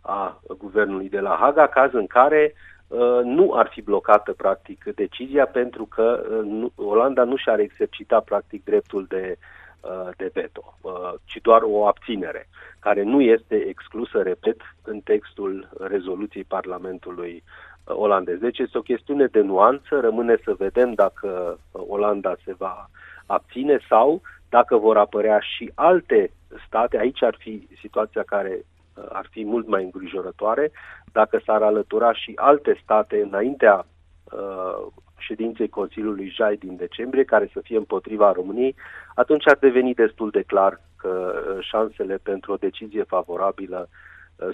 a 0.06 0.40
guvernului 0.58 1.08
de 1.08 1.20
la 1.20 1.37
Haga, 1.40 1.66
caz 1.66 1.92
în 1.92 2.06
care 2.06 2.52
uh, 2.54 2.74
Uh, 2.74 2.74
nu 3.25 3.53
ar 3.53 3.69
fi 3.73 3.83
blocată 3.83 4.33
practic 4.33 4.85
decizia 4.95 5.47
pentru 5.47 5.85
că 5.85 6.26
uh, 6.45 6.71
Olanda 6.75 7.25
nu 7.25 7.37
și-ar 7.37 7.59
exercita 7.59 8.21
practic 8.21 8.64
dreptul 8.64 9.07
de, 9.09 9.37
uh, 9.81 10.09
de 10.17 10.31
veto, 10.33 10.79
ci 11.25 11.38
doar 11.43 11.62
o 11.62 11.87
abținere, 11.87 12.49
care 12.79 13.03
nu 13.03 13.21
este 13.21 13.55
exclusă, 13.55 14.23
repet, 14.23 14.61
în 14.85 15.00
textul 15.00 15.69
rezoluției 15.81 16.45
Parlamentului 16.45 17.43
olandez. 17.85 18.38
Deci 18.38 18.59
este 18.59 18.79
o 18.79 18.83
chestiune 18.83 19.26
de 19.26 19.41
nuanță, 19.41 20.00
rămâne 20.00 20.37
să 20.45 20.55
vedem 20.59 20.95
dacă 20.95 21.59
Olanda 21.73 22.35
se 22.45 22.55
va 22.59 22.88
abține 23.26 23.79
sau 23.88 24.21
dacă 24.49 24.76
vor 24.76 24.97
apărea 24.97 25.38
și 25.38 25.71
alte 25.75 26.31
state, 26.67 26.99
aici 26.99 27.23
ar 27.23 27.37
fi 27.38 27.69
situația 27.81 28.23
care 28.23 28.64
ar 29.08 29.26
fi 29.30 29.44
mult 29.44 29.66
mai 29.66 29.82
îngrijorătoare 29.82 30.72
dacă 31.12 31.40
s-ar 31.44 31.62
alătura 31.62 32.12
și 32.12 32.32
alte 32.36 32.80
state 32.82 33.20
înaintea 33.22 33.86
uh, 34.24 34.86
ședinței 35.18 35.68
Consiliului 35.68 36.28
JAI 36.28 36.56
din 36.56 36.76
decembrie, 36.76 37.24
care 37.24 37.50
să 37.52 37.60
fie 37.62 37.76
împotriva 37.76 38.32
României, 38.32 38.74
atunci 39.14 39.48
ar 39.48 39.56
deveni 39.60 39.94
destul 39.94 40.30
de 40.30 40.42
clar 40.42 40.80
că 40.96 41.42
șansele 41.60 42.18
pentru 42.22 42.52
o 42.52 42.56
decizie 42.56 43.02
favorabilă 43.02 43.88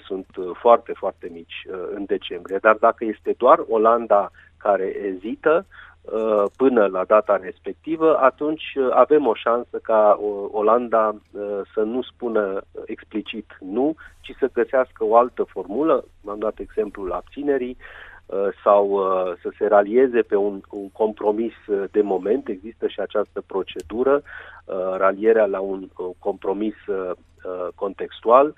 sunt 0.05 0.25
foarte, 0.53 0.93
foarte 0.95 1.29
mici 1.31 1.65
în 1.95 2.05
decembrie. 2.05 2.57
Dar 2.61 2.75
dacă 2.75 3.05
este 3.05 3.33
doar 3.37 3.59
Olanda 3.67 4.31
care 4.57 4.83
ezită, 4.85 5.65
Uh, 5.65 5.90
până 6.57 6.85
la 6.85 7.03
data 7.03 7.39
respectivă, 7.41 8.17
atunci 8.17 8.73
uh, 8.75 8.87
avem 8.91 9.27
o 9.27 9.33
șansă 9.33 9.79
ca 9.83 10.17
uh, 10.19 10.47
Olanda 10.51 11.15
să 11.73 11.81
nu 11.81 12.01
spună 12.01 12.61
explicit 12.85 13.57
nu, 13.59 13.95
ci 14.21 14.35
să 14.39 14.49
găsească 14.53 15.05
o 15.05 15.15
altă 15.17 15.43
formulă, 15.43 16.05
am 16.27 16.39
dat 16.39 16.59
exemplul 16.59 17.11
abținerii, 17.11 17.77
sau 18.63 18.99
să 19.41 19.51
se 19.57 19.67
ralieze 19.67 20.21
pe 20.21 20.35
un, 20.35 20.61
un 20.69 20.89
compromis 20.89 21.53
de 21.91 22.01
moment, 22.01 22.47
există 22.47 22.87
și 22.87 22.99
această 22.99 23.43
procedură, 23.45 24.21
ralierea 24.97 25.45
la 25.45 25.59
un 25.59 25.87
compromis 26.19 26.75
contextual, 27.75 28.47
Uh, 28.47 28.53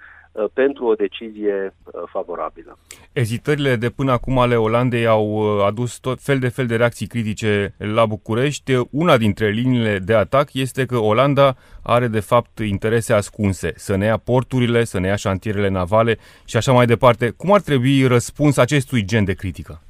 pentru 0.53 0.85
o 0.85 0.93
decizie 0.93 1.73
uh, 1.83 2.01
favorabilă. 2.05 2.77
Ezitările 3.11 3.75
de 3.75 3.89
până 3.89 4.11
acum 4.11 4.39
ale 4.39 4.55
Olandei 4.55 5.05
au 5.05 5.57
uh, 5.57 5.65
adus 5.65 5.97
tot 5.97 6.21
fel 6.21 6.39
de 6.39 6.47
fel 6.47 6.65
de 6.65 6.75
reacții 6.75 7.07
critice 7.07 7.73
la 7.77 8.05
București. 8.05 8.73
Una 8.91 9.17
dintre 9.17 9.49
liniile 9.49 9.99
de 9.99 10.13
atac 10.13 10.53
este 10.53 10.85
că 10.85 10.97
Olanda 10.97 11.55
are 11.81 12.07
de 12.07 12.19
fapt 12.19 12.59
interese 12.59 13.13
ascunse, 13.13 13.73
să 13.75 13.95
ne 13.95 14.05
ia 14.05 14.17
porturile, 14.17 14.83
să 14.83 14.99
ne 14.99 15.07
ia 15.07 15.15
șantierele 15.15 15.69
navale 15.69 16.17
și 16.45 16.57
așa 16.57 16.71
mai 16.71 16.85
departe. 16.85 17.29
Cum 17.29 17.53
ar 17.53 17.61
trebui 17.61 18.07
răspuns 18.07 18.57
acestui 18.57 19.05
gen 19.05 19.23
de 19.23 19.33
critică? 19.33 19.82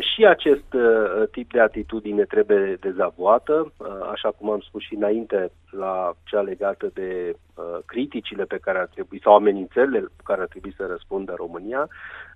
Și 0.00 0.26
acest 0.26 0.72
uh, 0.74 1.28
tip 1.30 1.52
de 1.52 1.60
atitudine 1.60 2.22
trebuie 2.22 2.76
dezavoată, 2.80 3.72
uh, 3.76 3.86
așa 4.12 4.30
cum 4.30 4.50
am 4.50 4.60
spus 4.60 4.82
și 4.82 4.94
înainte 4.94 5.50
la 5.70 6.12
cea 6.24 6.40
legată 6.40 6.90
de 6.94 7.36
uh, 7.54 7.78
criticile 7.86 8.44
pe 8.44 8.58
care 8.58 8.78
ar 8.78 8.86
trebui 8.86 9.20
sau 9.22 9.34
amenințările 9.34 9.98
pe 10.00 10.22
care 10.24 10.40
ar 10.40 10.46
trebui 10.46 10.74
să 10.76 10.86
răspundă 10.86 11.34
România. 11.36 11.88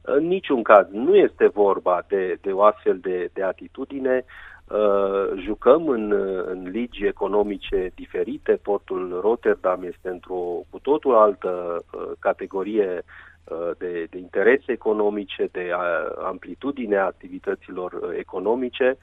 În 0.03 0.27
niciun 0.27 0.63
caz 0.63 0.87
nu 0.91 1.17
este 1.17 1.47
vorba 1.47 2.05
de, 2.09 2.39
de 2.41 2.53
o 2.53 2.63
astfel 2.63 2.99
de, 2.99 3.31
de 3.33 3.43
atitudine. 3.43 4.25
Uh, 4.69 5.43
jucăm 5.43 5.89
în, 5.89 6.13
în 6.47 6.69
ligi 6.71 7.07
economice 7.07 7.91
diferite. 7.95 8.53
Portul 8.63 9.19
Rotterdam 9.23 9.83
este 9.83 10.09
într-o 10.09 10.61
cu 10.71 10.79
totul 10.83 11.15
altă 11.15 11.83
uh, 11.93 12.11
categorie 12.19 12.87
Uh, 12.95 13.30
de, 13.79 14.07
de 14.11 14.19
interese 14.19 14.73
economice, 14.73 15.49
de 15.53 15.71
amplitudine 16.25 16.97
a 16.97 17.05
activităților 17.05 17.93
uh, 17.93 18.11
economice. 18.19 18.97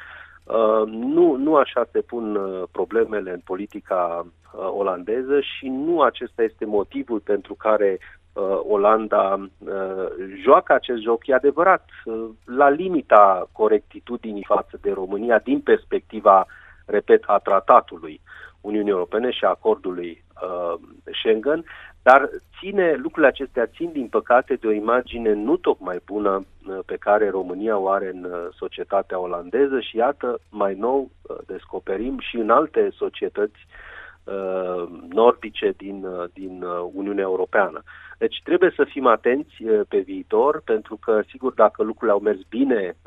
Uh, 0.44 0.88
nu, 0.88 1.36
nu 1.36 1.56
așa 1.56 1.88
se 1.92 2.01
pun 2.01 2.39
problemele 2.72 3.32
în 3.32 3.42
politica 3.44 4.25
olandeză 4.54 5.39
și 5.39 5.68
nu 5.68 6.01
acesta 6.01 6.44
este 6.44 6.66
motivul 6.66 7.20
pentru 7.20 7.54
care 7.54 8.00
Olanda 8.68 9.50
joacă 10.44 10.74
acest 10.74 11.01
joc, 11.01 11.27
e 11.27 11.34
adevărat, 11.34 11.89
la 12.46 12.70
limita 12.70 13.50
corectitudinii 13.51 14.44
față 14.48 14.80
de 14.82 14.92
România 14.92 15.39
din 15.39 15.60
perspectiva, 15.60 16.46
repet, 16.86 17.24
a 17.25 17.38
tratatului 17.38 18.22
Uniunii 18.67 18.91
Europene 18.91 19.31
și 19.31 19.43
a 19.45 19.50
acordului 19.50 20.24
Schengen, 21.19 21.63
dar 22.09 22.29
ține, 22.59 22.93
lucrurile 22.93 23.27
acestea 23.27 23.65
țin, 23.65 23.91
din 23.91 24.07
păcate, 24.07 24.53
de 24.55 24.67
o 24.67 24.71
imagine 24.71 25.33
nu 25.33 25.57
tocmai 25.57 26.00
bună 26.05 26.45
uh, 26.67 26.79
pe 26.86 26.95
care 26.95 27.29
România 27.29 27.77
o 27.77 27.89
are 27.89 28.09
în 28.13 28.24
uh, 28.24 28.47
societatea 28.55 29.19
olandeză 29.19 29.79
și 29.79 29.97
iată, 29.97 30.39
mai 30.50 30.74
nou 30.74 31.00
uh, 31.21 31.38
descoperim 31.45 32.19
și 32.19 32.36
în 32.36 32.50
alte 32.50 32.89
societăți 32.93 33.59
nordice 35.09 35.74
din, 35.77 36.05
din 36.33 36.63
Uniunea 36.93 37.24
Europeană. 37.24 37.83
Deci 38.17 38.41
trebuie 38.43 38.74
să 38.75 38.83
fim 38.83 39.05
atenți 39.05 39.63
pe 39.88 40.00
viitor, 40.00 40.62
pentru 40.65 40.96
că, 40.96 41.22
sigur, 41.29 41.53
dacă 41.53 41.83
lucrurile 41.83 42.11
au 42.11 42.20
mers 42.20 42.39
bine 42.50 42.98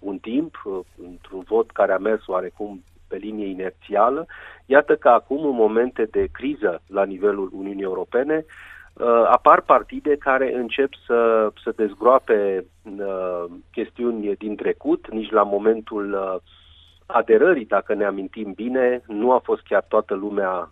un 0.00 0.18
timp, 0.18 0.62
într-un 1.08 1.42
vot 1.46 1.70
care 1.70 1.92
a 1.92 1.98
mers 1.98 2.26
oarecum 2.26 2.82
pe 3.12 3.18
linie 3.26 3.46
inerțială. 3.46 4.26
Iată 4.66 4.96
că 4.96 5.08
acum, 5.08 5.44
în 5.44 5.54
momente 5.54 6.04
de 6.10 6.28
criză 6.32 6.82
la 6.86 7.04
nivelul 7.04 7.50
Uniunii 7.52 7.82
Europene, 7.82 8.44
uh, 8.44 9.24
apar 9.26 9.60
partide 9.60 10.16
care 10.16 10.54
încep 10.54 10.90
să, 11.06 11.50
să 11.62 11.72
dezgroape 11.76 12.64
uh, 12.98 13.44
chestiuni 13.72 14.34
din 14.34 14.56
trecut, 14.56 15.10
nici 15.10 15.30
la 15.30 15.42
momentul 15.42 16.12
uh, 16.12 16.40
aderării, 17.06 17.66
dacă 17.66 17.94
ne 17.94 18.04
amintim 18.04 18.52
bine, 18.52 19.02
nu 19.06 19.32
a 19.32 19.38
fost 19.38 19.62
chiar 19.62 19.84
toată 19.88 20.14
lumea 20.14 20.70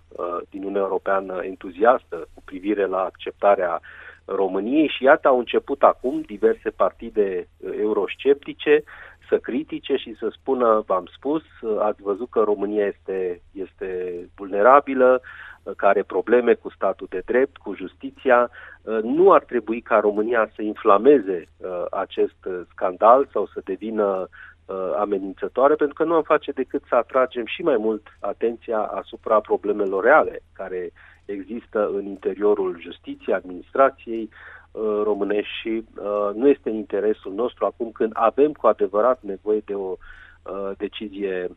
din 0.51 0.61
Uniunea 0.61 0.81
Europeană 0.81 1.41
entuziastă 1.43 2.17
cu 2.35 2.43
privire 2.45 2.87
la 2.87 3.01
acceptarea 3.05 3.81
României 4.25 4.89
și 4.89 5.05
iată 5.05 5.29
au 5.29 5.39
început 5.39 5.83
acum 5.83 6.21
diverse 6.21 6.71
partide 6.71 7.49
eurosceptice 7.81 8.83
să 9.31 9.39
critique 9.39 9.97
și 9.97 10.17
să 10.19 10.29
spună, 10.33 10.83
v-am 10.87 11.07
spus, 11.17 11.43
ați 11.79 12.03
văzut 12.03 12.31
că 12.31 12.41
România 12.41 12.87
este, 12.87 13.43
este 13.53 13.89
vulnerabilă, 14.35 15.21
că 15.77 15.87
are 15.87 16.03
probleme 16.03 16.55
cu 16.55 16.71
statul 16.71 17.07
de 17.11 17.23
drept, 17.25 17.57
cu 17.57 17.75
justiția. 17.75 18.51
Nu 19.03 19.33
ar 19.33 19.45
trebui 19.45 19.81
ca 19.81 19.99
România 19.99 20.51
să 20.55 20.63
inflameze 20.63 21.47
uh, 21.57 21.85
acest 21.91 22.41
scandal 22.71 23.29
sau 23.33 23.47
să 23.47 23.61
devină 23.65 24.29
uh, 24.29 24.93
amenințătoare, 24.99 25.75
pentru 25.75 25.95
că 25.95 26.05
nu 26.05 26.15
am 26.15 26.23
face 26.23 26.51
decât 26.51 26.83
să 26.89 26.95
atragem 26.95 27.47
și 27.47 27.63
mai 27.63 27.77
mult 27.77 28.07
atenția 28.21 28.79
asupra 28.79 29.41
problemelor 29.41 30.05
reale 30.05 30.41
care 30.53 30.91
există 31.25 31.91
în 31.95 32.05
interiorul 32.05 32.81
justiției, 32.81 33.35
administrației, 33.35 34.23
Uh, 34.23 34.60
românești 35.05 35.53
și 35.61 35.85
uh, 35.97 36.35
nu 36.35 36.49
este 36.49 36.69
în 36.71 36.75
interesul 36.75 37.33
nostru 37.33 37.65
acum 37.65 37.91
când 37.91 38.11
avem 38.15 38.53
cu 38.53 38.67
adevărat 38.67 39.23
nevoie 39.23 39.63
de 39.65 39.75
o 39.75 39.97
uh, 39.97 40.71
decizie 40.77 41.49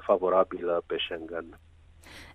favorabilă 0.00 0.82
pe 0.86 0.96
Schengen. 0.98 1.44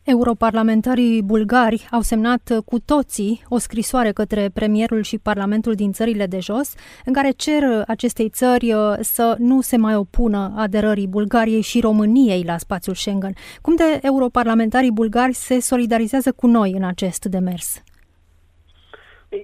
Europarlamentarii 0.04 1.24
bulgari 1.24 1.88
au 1.92 2.02
semnat 2.02 2.62
cu 2.66 2.80
toții 2.80 3.44
o 3.50 3.58
scrisoare 3.58 4.12
către 4.12 4.50
premierul 4.54 5.02
și 5.02 5.18
parlamentul 5.18 5.74
din 5.74 5.92
țările 5.92 6.26
de 6.26 6.40
jos, 6.40 6.76
în 7.06 7.14
care 7.14 7.32
cer 7.32 7.64
acestei 7.88 8.30
țări 8.30 8.74
să 9.00 9.36
nu 9.40 9.62
se 9.62 9.78
mai 9.78 9.96
opună 9.96 10.54
aderării 10.56 11.08
Bulgariei 11.08 11.62
și 11.62 11.80
României 11.80 12.44
la 12.44 12.58
spațiul 12.58 12.96
Schengen. 12.96 13.34
Cum 13.62 13.76
de 13.76 14.00
europarlamentarii 14.02 14.92
bulgari 14.92 15.34
se 15.34 15.60
solidarizează 15.60 16.32
cu 16.32 16.48
noi 16.48 16.72
în 16.72 16.84
acest 16.84 17.26
demers? 17.26 17.84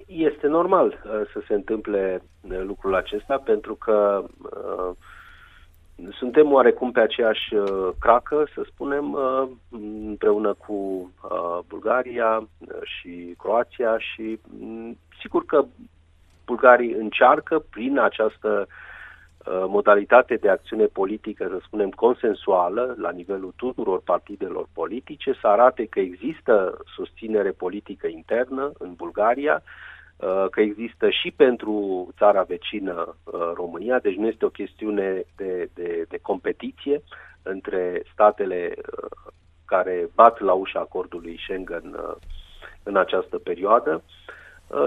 Este 0.06 0.46
normal 0.46 0.86
uh, 0.86 1.10
să 1.32 1.42
se 1.46 1.54
întâmple 1.54 2.22
uh, 2.40 2.60
lucrul 2.66 2.94
acesta 2.94 3.36
pentru 3.36 3.74
că 3.74 4.24
uh, 4.38 4.96
suntem 6.12 6.52
oarecum 6.52 6.92
pe 6.92 7.00
aceeași 7.00 7.54
uh, 7.54 7.88
cracă, 8.00 8.46
să 8.54 8.62
spunem, 8.66 9.12
uh, 9.12 9.48
împreună 10.06 10.54
cu 10.54 10.72
uh, 10.74 11.58
Bulgaria 11.68 12.36
uh, 12.36 12.76
și 12.82 13.34
Croația 13.38 13.98
și 13.98 14.38
um, 14.60 14.98
sigur 15.20 15.44
că 15.44 15.64
bulgarii 16.44 16.92
încearcă 16.92 17.64
prin 17.70 17.98
această 17.98 18.66
Uh, 18.68 18.74
modalitate 19.46 20.36
de 20.36 20.48
acțiune 20.48 20.84
politică, 20.84 21.46
să 21.50 21.58
spunem, 21.66 21.90
consensuală 21.90 22.94
la 22.98 23.10
nivelul 23.10 23.52
tuturor 23.56 24.00
partidelor 24.00 24.68
politice, 24.72 25.32
să 25.40 25.46
arate 25.46 25.86
că 25.86 26.00
există 26.00 26.78
susținere 26.94 27.50
politică 27.50 28.06
internă 28.06 28.72
în 28.78 28.94
Bulgaria, 28.94 29.62
uh, 30.16 30.46
că 30.50 30.60
există 30.60 31.10
și 31.10 31.30
pentru 31.30 32.08
țara 32.16 32.42
vecină 32.42 33.16
uh, 33.24 33.52
România, 33.54 33.98
deci 33.98 34.16
nu 34.16 34.26
este 34.26 34.44
o 34.44 34.48
chestiune 34.60 35.24
de, 35.36 35.68
de, 35.74 36.04
de 36.08 36.18
competiție 36.22 37.02
între 37.42 38.02
statele 38.12 38.74
care 39.66 40.08
bat 40.14 40.40
la 40.40 40.52
ușa 40.52 40.80
acordului 40.80 41.38
Schengen 41.42 41.96
în 42.82 42.96
această 42.96 43.38
perioadă. 43.38 44.02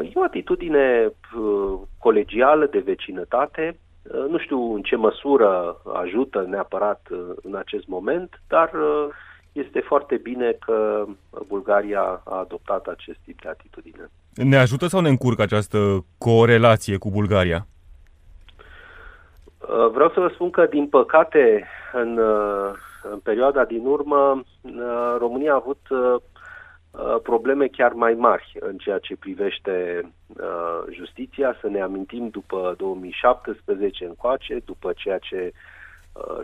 E 0.03 0.11
o 0.13 0.23
atitudine 0.23 1.11
colegială 1.97 2.65
de 2.65 2.79
vecinătate 2.79 3.77
Uh, 3.77 3.86
nu 4.29 4.37
știu 4.37 4.73
în 4.73 4.81
ce 4.81 4.95
măsură 4.95 5.81
ajută 5.93 6.45
neapărat 6.47 7.07
uh, 7.11 7.19
în 7.43 7.55
acest 7.55 7.87
moment, 7.87 8.41
dar 8.47 8.71
uh, 8.73 9.07
este 9.51 9.79
foarte 9.79 10.15
bine 10.15 10.57
că 10.65 11.05
Bulgaria 11.47 12.21
a 12.25 12.39
adoptat 12.39 12.85
acest 12.85 13.17
tip 13.25 13.41
de 13.41 13.49
atitudine. 13.49 14.09
Ne 14.33 14.57
ajută 14.57 14.87
sau 14.87 14.99
ne 15.01 15.09
încurcă 15.09 15.41
această 15.41 16.05
corelație 16.17 16.97
cu 16.97 17.09
Bulgaria? 17.09 17.67
Vreau 19.91 20.09
să 20.09 20.19
vă 20.19 20.29
spun 20.33 20.49
că, 20.49 20.65
din 20.65 20.87
păcate, 20.87 21.67
în, 21.93 22.19
în 23.11 23.19
perioada 23.23 23.65
din 23.65 23.85
urmă, 23.85 24.43
România 25.17 25.51
a 25.51 25.55
avut 25.55 25.79
Uh, 25.89 26.21
probleme 27.23 27.67
chiar 27.67 27.93
mai 27.93 28.13
mari 28.13 28.57
în 28.59 28.77
ceea 28.77 28.97
ce 28.99 29.15
privește 29.15 30.01
uh, 30.27 30.93
justiția. 30.93 31.57
Să 31.61 31.67
ne 31.67 31.81
amintim 31.81 32.29
după 32.29 32.73
2017 32.77 34.05
încoace, 34.05 34.61
după 34.65 34.93
ceea 34.95 35.17
ce 35.17 35.51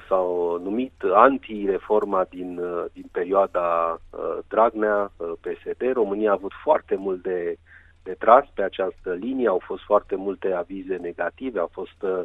s-au 0.08 0.60
numit 0.63 0.94
anti-reforma 1.13 2.26
din, 2.30 2.62
din 2.94 3.06
perioada 3.12 4.00
Dragnea, 4.48 5.12
PSD. 5.18 5.92
România 5.94 6.30
a 6.30 6.34
avut 6.34 6.52
foarte 6.63 6.96
mult 6.96 7.22
de, 7.22 7.58
de 8.04 8.16
tras 8.20 8.46
pe 8.54 8.63
această 8.63 9.13
linie, 9.13 9.48
au 9.48 9.62
fost 9.66 9.84
foarte 9.84 10.16
multe 10.16 10.52
avize 10.52 10.96
negative, 10.96 11.60
au 11.60 11.70
fost 11.72 12.02
uh, 12.02 12.22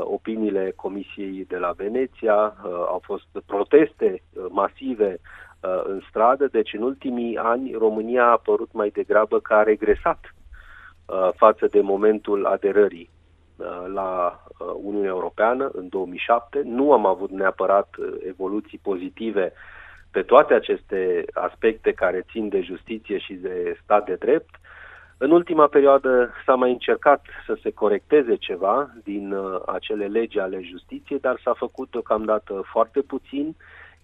opiniile 0.00 0.72
Comisiei 0.76 1.44
de 1.48 1.56
la 1.56 1.70
Veneția, 1.76 2.36
uh, 2.64 2.70
au 2.72 3.00
fost 3.04 3.26
proteste 3.46 4.22
uh, 4.32 4.44
masive 4.50 5.18
uh, 5.20 5.51
în 5.84 6.00
stradă, 6.08 6.46
deci 6.46 6.72
în 6.72 6.82
ultimii 6.82 7.36
ani 7.36 7.72
România 7.72 8.24
a 8.24 8.30
apărut 8.30 8.72
mai 8.72 8.88
degrabă 8.88 9.40
ca 9.40 9.56
a 9.56 9.62
regresat 9.62 10.34
uh, 11.06 11.28
față 11.36 11.66
de 11.66 11.80
momentul 11.80 12.46
aderării 12.46 13.10
uh, 13.56 13.66
la 13.94 14.40
uh, 14.58 14.66
Uniunea 14.82 15.08
Europeană 15.08 15.70
în 15.72 15.88
2007. 15.88 16.62
Nu 16.64 16.92
am 16.92 17.06
avut 17.06 17.30
neapărat 17.30 17.88
uh, 17.98 18.06
evoluții 18.26 18.80
pozitive 18.82 19.52
pe 20.10 20.22
toate 20.22 20.54
aceste 20.54 21.24
aspecte 21.32 21.92
care 21.92 22.26
țin 22.30 22.48
de 22.48 22.60
justiție 22.60 23.18
și 23.18 23.34
de 23.34 23.78
stat 23.82 24.04
de 24.04 24.14
drept. 24.14 24.54
În 25.16 25.30
ultima 25.30 25.66
perioadă 25.66 26.32
s-a 26.46 26.54
mai 26.54 26.70
încercat 26.70 27.24
să 27.46 27.56
se 27.62 27.70
corecteze 27.70 28.34
ceva 28.36 28.90
din 29.04 29.32
uh, 29.32 29.60
acele 29.66 30.06
legi 30.06 30.38
ale 30.38 30.60
justiției, 30.62 31.18
dar 31.18 31.40
s-a 31.44 31.52
făcut 31.52 31.90
deocamdată 31.90 32.62
foarte 32.70 33.00
puțin, 33.00 33.56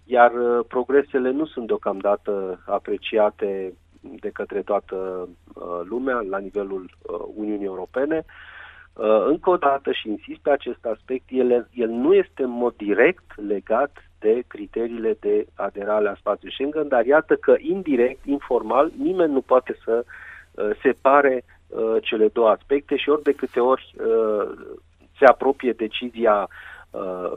iar 0.09 0.31
uh, 0.33 0.65
progresele 0.67 1.31
nu 1.31 1.45
sunt 1.45 1.67
deocamdată 1.67 2.63
apreciate 2.65 3.73
de 4.01 4.29
către 4.29 4.61
toată 4.61 4.95
uh, 5.53 5.79
lumea 5.89 6.19
la 6.29 6.37
nivelul 6.37 6.89
uh, 7.01 7.19
Uniunii 7.35 7.65
Europene. 7.65 8.25
Uh, 8.93 9.25
încă 9.25 9.49
o 9.49 9.57
dată 9.57 9.91
și 9.91 10.09
insist 10.09 10.39
pe 10.39 10.49
acest 10.49 10.85
aspect, 10.85 11.25
el, 11.27 11.67
el 11.73 11.89
nu 11.89 12.13
este 12.13 12.43
în 12.43 12.49
mod 12.49 12.73
direct 12.77 13.41
legat 13.47 13.91
de 14.19 14.43
criteriile 14.47 15.17
de 15.19 15.47
aderare 15.53 16.03
la 16.03 16.15
spațiul 16.15 16.51
Schengen, 16.51 16.87
dar 16.87 17.05
iată 17.05 17.35
că 17.35 17.55
indirect, 17.57 18.25
informal, 18.25 18.91
nimeni 18.97 19.33
nu 19.33 19.41
poate 19.41 19.77
să 19.83 20.03
uh, 20.05 20.11
Uh, 20.59 20.69
separe 20.81 21.43
uh, 21.67 21.95
cele 22.01 22.27
două 22.27 22.49
aspecte 22.49 22.95
și 22.95 23.09
ori 23.09 23.23
de 23.23 23.31
câte 23.31 23.59
ori 23.59 23.93
uh, 23.97 24.49
se 25.17 25.25
apropie 25.25 25.71
decizia 25.71 26.47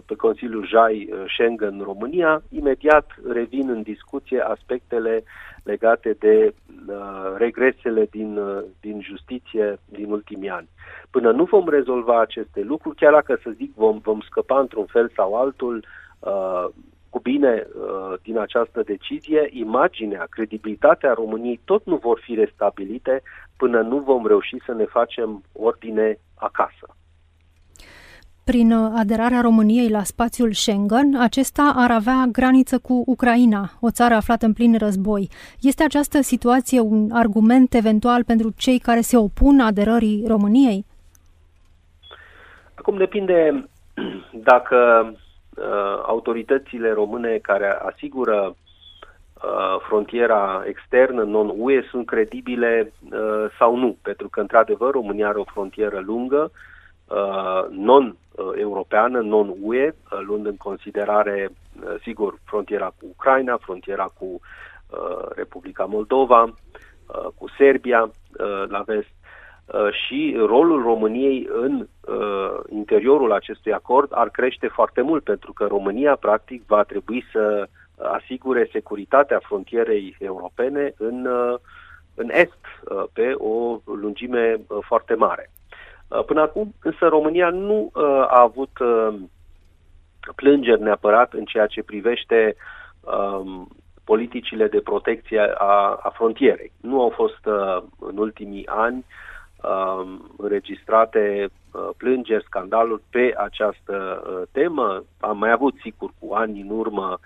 pe 0.06 0.14
Consiliul 0.14 0.66
JAI 0.66 1.10
Schengen 1.26 1.80
România, 1.80 2.42
imediat 2.48 3.06
revin 3.28 3.68
în 3.68 3.82
discuție 3.82 4.40
aspectele 4.40 5.24
legate 5.62 6.16
de 6.18 6.54
regresele 7.36 8.06
din, 8.10 8.38
din 8.80 9.00
justiție 9.00 9.78
din 9.84 10.10
ultimii 10.10 10.48
ani. 10.48 10.68
Până 11.10 11.30
nu 11.30 11.44
vom 11.44 11.68
rezolva 11.68 12.20
aceste 12.20 12.60
lucruri, 12.60 12.96
chiar 12.96 13.12
dacă 13.12 13.38
să 13.42 13.50
zic 13.50 13.74
vom, 13.74 13.98
vom 13.98 14.20
scăpa 14.20 14.60
într-un 14.60 14.86
fel 14.86 15.12
sau 15.16 15.34
altul 15.34 15.84
cu 17.12 17.20
bine 17.20 17.66
uh, 17.66 18.18
din 18.22 18.38
această 18.38 18.82
decizie, 18.82 19.48
imaginea, 19.50 20.26
credibilitatea 20.30 21.12
României 21.12 21.60
tot 21.64 21.84
nu 21.84 21.96
vor 21.96 22.20
fi 22.24 22.34
restabilite 22.34 23.22
până 23.56 23.80
nu 23.80 23.98
vom 23.98 24.26
reuși 24.26 24.56
să 24.66 24.72
ne 24.72 24.84
facem 24.84 25.42
ordine 25.52 26.18
acasă. 26.34 26.86
Prin 28.52 28.72
uh, 28.72 28.92
aderarea 28.96 29.40
României 29.40 29.88
la 29.88 30.02
spațiul 30.02 30.52
Schengen, 30.52 31.16
acesta 31.20 31.72
ar 31.76 31.90
avea 31.90 32.24
graniță 32.32 32.78
cu 32.78 33.02
Ucraina, 33.06 33.70
o 33.80 33.90
țară 33.90 34.14
aflată 34.14 34.46
în 34.46 34.52
plin 34.52 34.78
război. 34.78 35.28
Este 35.60 35.82
această 35.84 36.20
situație 36.20 36.80
un 36.80 37.10
argument 37.12 37.74
eventual 37.74 38.24
pentru 38.24 38.52
cei 38.56 38.78
care 38.78 39.00
se 39.00 39.16
opun 39.16 39.60
aderării 39.60 40.24
României? 40.26 40.84
Acum 42.74 42.96
depinde 42.96 43.68
dacă 44.50 45.10
uh, 45.56 46.02
autoritățile 46.06 46.92
române 46.92 47.38
care 47.42 47.78
asigură 47.92 48.54
uh, 48.54 49.80
frontiera 49.86 50.62
externă 50.66 51.22
non-UE 51.22 51.82
sunt 51.90 52.06
credibile 52.06 52.92
uh, 53.12 53.46
sau 53.58 53.76
nu, 53.76 53.96
pentru 54.02 54.28
că, 54.28 54.40
într-adevăr, 54.40 54.90
România 54.90 55.28
are 55.28 55.38
o 55.38 55.44
frontieră 55.44 56.02
lungă, 56.04 56.50
uh, 57.06 57.66
non-europeană, 58.36 59.20
non-UE, 59.20 59.86
uh, 59.88 60.20
luând 60.26 60.46
în 60.46 60.56
considerare, 60.56 61.48
uh, 61.50 61.94
sigur, 62.02 62.38
frontiera 62.44 62.86
cu 62.86 63.06
Ucraina, 63.08 63.56
frontiera 63.56 64.04
cu 64.18 64.24
uh, 64.24 65.26
Republica 65.34 65.84
Moldova, 65.84 66.42
uh, 66.42 67.26
cu 67.38 67.48
Serbia 67.58 68.02
uh, 68.02 68.64
la 68.68 68.82
vest, 68.86 69.14
Uh, 69.66 69.92
și 70.06 70.34
rolul 70.38 70.82
României 70.82 71.48
în 71.52 71.86
uh, 72.00 72.60
interiorul 72.70 73.32
acestui 73.32 73.72
acord 73.72 74.08
ar 74.14 74.28
crește 74.28 74.66
foarte 74.66 75.00
mult, 75.00 75.24
pentru 75.24 75.52
că 75.52 75.66
România, 75.66 76.16
practic, 76.16 76.62
va 76.66 76.82
trebui 76.82 77.24
să 77.32 77.68
asigure 77.96 78.68
securitatea 78.72 79.40
frontierei 79.42 80.16
europene 80.18 80.94
în, 80.98 81.26
uh, 81.26 81.58
în 82.14 82.28
est, 82.30 82.64
uh, 82.84 83.04
pe 83.12 83.32
o 83.32 83.78
lungime 83.84 84.60
uh, 84.68 84.78
foarte 84.80 85.14
mare. 85.14 85.50
Uh, 86.16 86.24
până 86.24 86.40
acum, 86.40 86.74
însă, 86.82 87.06
România 87.06 87.50
nu 87.50 87.90
uh, 87.94 88.02
a 88.28 88.40
avut 88.40 88.78
uh, 88.78 89.14
plângeri 90.34 90.82
neapărat 90.82 91.32
în 91.32 91.44
ceea 91.44 91.66
ce 91.66 91.82
privește 91.82 92.56
uh, 93.00 93.60
politicile 94.04 94.68
de 94.68 94.80
protecție 94.80 95.40
a, 95.54 95.98
a 96.02 96.12
frontierei. 96.14 96.72
Nu 96.80 97.00
au 97.00 97.08
fost 97.08 97.46
uh, 97.46 97.82
în 97.98 98.16
ultimii 98.16 98.66
ani 98.66 98.98
uh, 98.98 99.32
uh, 99.62 100.18
înregistrate 100.36 101.48
uh, 101.70 101.88
plângeri, 101.96 102.44
scandaluri 102.44 103.02
pe 103.10 103.34
această 103.36 104.22
uh, 104.26 104.42
temă. 104.52 105.04
Am 105.20 105.38
mai 105.38 105.50
avut, 105.50 105.74
sigur, 105.82 106.10
cu 106.18 106.34
ani 106.34 106.60
în 106.60 106.78
urmă 106.78 107.18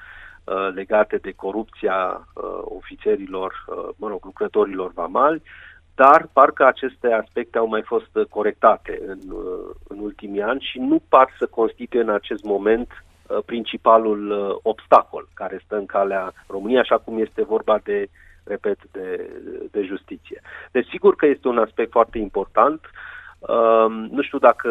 uh, 0.44 0.68
legate 0.74 1.16
de 1.16 1.32
corupția 1.32 2.28
uh, 2.34 2.60
ofițerilor, 2.62 3.64
uh, 3.66 3.88
mă 3.96 4.08
rog, 4.08 4.24
lucrătorilor 4.24 4.92
vamali, 4.94 5.42
dar 5.96 6.28
parcă 6.32 6.66
aceste 6.66 7.12
aspecte 7.12 7.58
au 7.58 7.66
mai 7.66 7.82
fost 7.82 8.10
corectate 8.30 9.00
în, 9.06 9.18
uh, 9.30 9.74
în 9.88 9.98
ultimii 9.98 10.42
ani 10.42 10.60
și 10.60 10.78
nu 10.78 11.02
par 11.08 11.28
să 11.38 11.46
constituie 11.46 12.02
în 12.02 12.10
acest 12.10 12.44
moment 12.44 12.88
uh, 12.90 13.38
principalul 13.46 14.30
uh, 14.30 14.56
obstacol 14.62 15.28
care 15.34 15.60
stă 15.64 15.76
în 15.76 15.86
calea 15.86 16.32
României, 16.46 16.80
așa 16.80 16.98
cum 16.98 17.18
este 17.18 17.42
vorba 17.42 17.78
de 17.84 18.08
repet, 18.44 18.78
de, 18.92 19.30
de 19.70 19.82
justiție. 19.82 20.40
Deci 20.70 20.88
sigur 20.88 21.16
că 21.16 21.26
este 21.26 21.48
un 21.48 21.58
aspect 21.58 21.90
foarte 21.90 22.18
important. 22.18 22.80
Uh, 23.38 23.86
nu 24.10 24.22
știu 24.22 24.38
dacă 24.38 24.70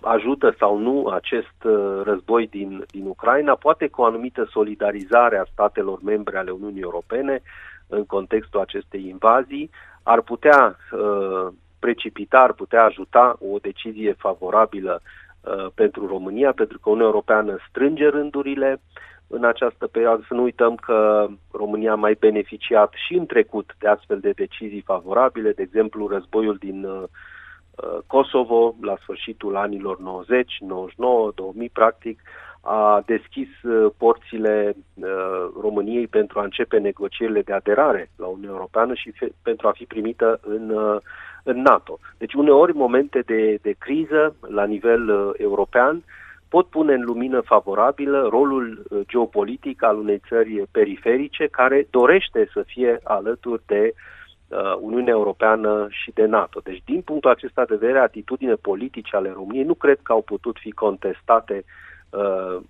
ajută 0.00 0.54
sau 0.58 0.78
nu 0.78 1.06
acest 1.06 1.64
uh, 1.64 2.00
război 2.04 2.46
din, 2.46 2.84
din 2.90 3.06
Ucraina, 3.06 3.54
poate 3.54 3.88
cu 3.88 4.00
o 4.00 4.04
anumită 4.04 4.48
solidarizare 4.50 5.38
a 5.38 5.50
statelor 5.52 5.98
membre 6.02 6.38
ale 6.38 6.50
Uniunii 6.50 6.80
Europene 6.80 7.42
în 7.86 8.04
contextul 8.04 8.60
acestei 8.60 9.08
invazii, 9.08 9.70
ar 10.02 10.20
putea 10.20 10.76
uh, 10.92 11.52
precipita, 11.78 12.38
ar 12.38 12.52
putea 12.52 12.84
ajuta 12.84 13.36
o 13.52 13.58
decizie 13.58 14.12
favorabilă 14.12 15.00
uh, 15.02 15.66
pentru 15.74 16.06
România, 16.06 16.52
pentru 16.52 16.78
că 16.78 16.88
Uniunea 16.88 17.10
Europeană 17.10 17.56
strânge 17.68 18.08
rândurile, 18.08 18.80
în 19.26 19.44
această 19.44 19.86
perioadă. 19.86 20.24
Să 20.28 20.34
nu 20.34 20.42
uităm 20.42 20.74
că 20.74 21.26
România 21.50 21.92
a 21.92 21.94
mai 21.94 22.16
beneficiat 22.18 22.92
și 23.06 23.14
în 23.14 23.26
trecut 23.26 23.74
de 23.78 23.88
astfel 23.88 24.20
de 24.20 24.30
decizii 24.30 24.80
favorabile, 24.80 25.52
de 25.52 25.62
exemplu 25.62 26.08
războiul 26.08 26.56
din 26.56 26.84
uh, 26.84 27.02
uh 27.02 27.98
Kosovo 28.06 28.74
la 28.80 28.96
sfârșitul 29.00 29.56
anilor 29.56 29.98
90, 29.98 30.56
99, 30.60 31.32
2000 31.34 31.68
practic, 31.68 32.20
a 32.66 33.02
deschis 33.06 33.48
uh, 33.62 33.92
porțile 33.96 34.76
uh, 34.94 35.06
României 35.60 36.06
pentru 36.06 36.38
a 36.38 36.44
începe 36.44 36.78
negocierile 36.78 37.42
de 37.42 37.52
aderare 37.52 38.10
la 38.16 38.26
Uniunea 38.26 38.54
Europeană 38.54 38.94
și 38.94 39.10
fe- 39.10 39.32
pentru 39.42 39.68
a 39.68 39.70
fi 39.70 39.84
primită 39.84 40.40
în, 40.42 40.70
uh, 40.70 40.96
în 41.42 41.60
NATO. 41.62 41.98
Deci 42.18 42.34
uneori 42.34 42.74
momente 42.74 43.20
de, 43.20 43.58
de 43.62 43.74
criză 43.78 44.36
la 44.40 44.64
nivel 44.64 45.08
uh, 45.08 45.30
european 45.36 45.96
uh, 45.96 46.02
pot 46.48 46.66
pune 46.66 46.94
în 46.94 47.04
lumină 47.04 47.40
favorabilă 47.40 48.28
rolul 48.30 48.86
uh, 48.88 49.00
geopolitic 49.06 49.82
al 49.82 49.98
unei 49.98 50.20
țări 50.28 50.62
periferice 50.70 51.46
care 51.46 51.86
dorește 51.90 52.48
să 52.52 52.62
fie 52.66 53.00
alături 53.02 53.62
de 53.66 53.92
uh, 54.48 54.58
Uniunea 54.80 55.12
Europeană 55.12 55.86
și 55.90 56.10
de 56.14 56.24
NATO. 56.24 56.60
Deci, 56.64 56.82
din 56.84 57.00
punctul 57.00 57.30
acesta 57.30 57.64
de 57.64 57.74
vedere, 57.74 57.98
atitudine 57.98 58.54
politice 58.54 59.16
ale 59.16 59.32
României 59.34 59.64
nu 59.64 59.74
cred 59.74 59.98
că 60.02 60.12
au 60.12 60.22
putut 60.22 60.56
fi 60.60 60.70
contestate 60.70 61.54
uh, 61.54 61.85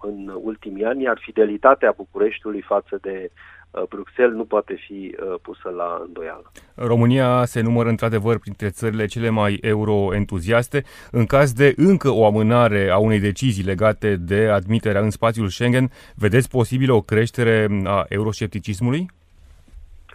în 0.01 0.33
ultimii 0.43 0.85
ani, 0.85 1.03
iar 1.03 1.19
fidelitatea 1.21 1.95
Bucureștiului 1.97 2.61
față 2.61 2.99
de 3.01 3.31
Uh, 3.77 3.83
Bruxelles 3.89 4.37
nu 4.37 4.45
poate 4.45 4.75
fi 4.75 5.15
uh, 5.21 5.35
pusă 5.43 5.69
la 5.77 6.03
îndoială. 6.07 6.53
România 6.75 7.45
se 7.45 7.61
numără 7.61 7.89
într-adevăr 7.89 8.39
printre 8.39 8.69
țările 8.69 9.07
cele 9.07 9.29
mai 9.29 9.59
euro-entuziaste. 9.61 10.83
În 11.11 11.27
caz 11.27 11.53
de 11.53 11.73
încă 11.77 12.11
o 12.11 12.27
amânare 12.27 12.91
a 12.91 12.99
unei 12.99 13.21
decizii 13.21 13.65
legate 13.65 14.17
de 14.17 14.49
admiterea 14.49 15.01
în 15.01 15.11
spațiul 15.11 15.49
Schengen, 15.49 15.91
vedeți 16.15 16.51
posibil 16.51 16.91
o 16.91 17.01
creștere 17.01 17.69
a 17.85 18.05
euroscepticismului? 18.09 19.07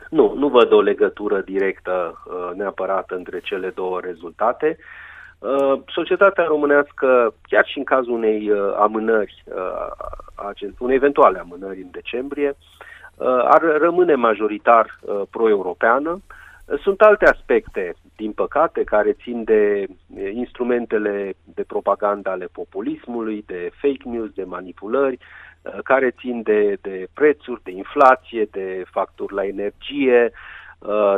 Nu, 0.09 0.33
nu 0.37 0.47
văd 0.47 0.71
o 0.71 0.81
legătură 0.81 1.41
directă 1.41 2.23
uh, 2.25 2.57
neapărat 2.57 3.11
între 3.11 3.39
cele 3.39 3.71
două 3.75 3.99
rezultate. 3.99 4.77
Societatea 5.87 6.43
românească, 6.43 7.33
chiar 7.41 7.65
și 7.65 7.77
în 7.77 7.83
cazul 7.83 8.13
unei 8.13 8.51
amânări, 8.77 9.43
unei 10.77 10.95
eventuale 10.95 11.39
amânări 11.39 11.81
în 11.81 11.91
decembrie, 11.91 12.53
ar 13.43 13.61
rămâne 13.61 14.15
majoritar 14.15 14.99
pro-europeană. 15.29 16.21
Sunt 16.81 17.01
alte 17.01 17.25
aspecte, 17.25 17.95
din 18.15 18.31
păcate, 18.31 18.83
care 18.83 19.11
țin 19.23 19.43
de 19.43 19.85
instrumentele 20.33 21.33
de 21.43 21.63
propagandă 21.67 22.29
ale 22.29 22.47
populismului, 22.51 23.43
de 23.45 23.71
fake 23.81 24.09
news, 24.09 24.29
de 24.29 24.43
manipulări, 24.43 25.17
Uh, 25.61 25.79
care 25.83 26.15
țin 26.19 26.41
de, 26.41 26.77
de 26.81 27.07
prețuri, 27.13 27.63
de 27.63 27.71
inflație, 27.71 28.47
de 28.51 28.83
facturi 28.91 29.33
la 29.33 29.45
energie, 29.45 30.23
uh, 30.23 30.31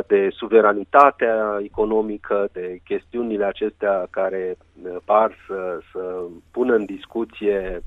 de 0.06 0.28
suveranitatea 0.30 1.58
economică, 1.62 2.48
de 2.52 2.80
chestiunile 2.84 3.44
acestea 3.44 4.06
care 4.10 4.56
uh, 4.82 4.96
par 5.04 5.34
să, 5.46 5.78
să 5.92 6.20
pună 6.50 6.74
în 6.74 6.84
discuție 6.84 7.82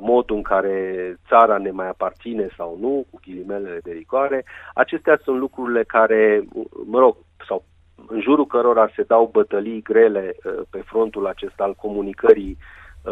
modul 0.00 0.36
în 0.36 0.42
care 0.42 1.16
țara 1.28 1.58
ne 1.58 1.70
mai 1.70 1.88
aparține 1.88 2.48
sau 2.56 2.78
nu, 2.80 3.06
cu 3.10 3.20
ghilimele 3.22 3.80
de 3.82 3.92
rigoare. 3.92 4.44
Acestea 4.74 5.20
sunt 5.22 5.38
lucrurile 5.38 5.84
care, 5.84 6.44
mă 6.86 6.98
rog, 6.98 7.16
sau 7.48 7.64
în 8.06 8.20
jurul 8.20 8.46
cărora 8.46 8.90
se 8.96 9.02
dau 9.02 9.30
bătălii 9.32 9.82
grele 9.82 10.36
pe 10.70 10.82
frontul 10.84 11.26
acesta 11.26 11.64
al 11.64 11.74
comunicării 11.74 12.56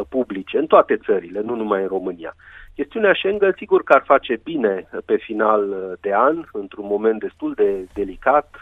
publice 0.09 0.59
în 0.59 0.66
toate 0.66 0.96
țările, 0.96 1.40
nu 1.40 1.55
numai 1.55 1.83
în 1.83 1.88
România. 1.88 2.35
Chestiunea 2.74 3.14
Schengen, 3.14 3.55
sigur 3.57 3.83
că 3.83 3.92
ar 3.92 4.03
face 4.07 4.40
bine 4.44 4.88
pe 5.05 5.16
final 5.16 5.96
de 6.01 6.14
an, 6.14 6.44
într-un 6.53 6.87
moment 6.87 7.20
destul 7.20 7.53
de 7.55 7.87
delicat, 7.94 8.61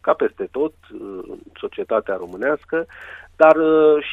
ca 0.00 0.12
peste 0.12 0.48
tot, 0.50 0.72
în 1.28 1.38
societatea 1.54 2.16
românească, 2.16 2.86
dar 3.36 3.56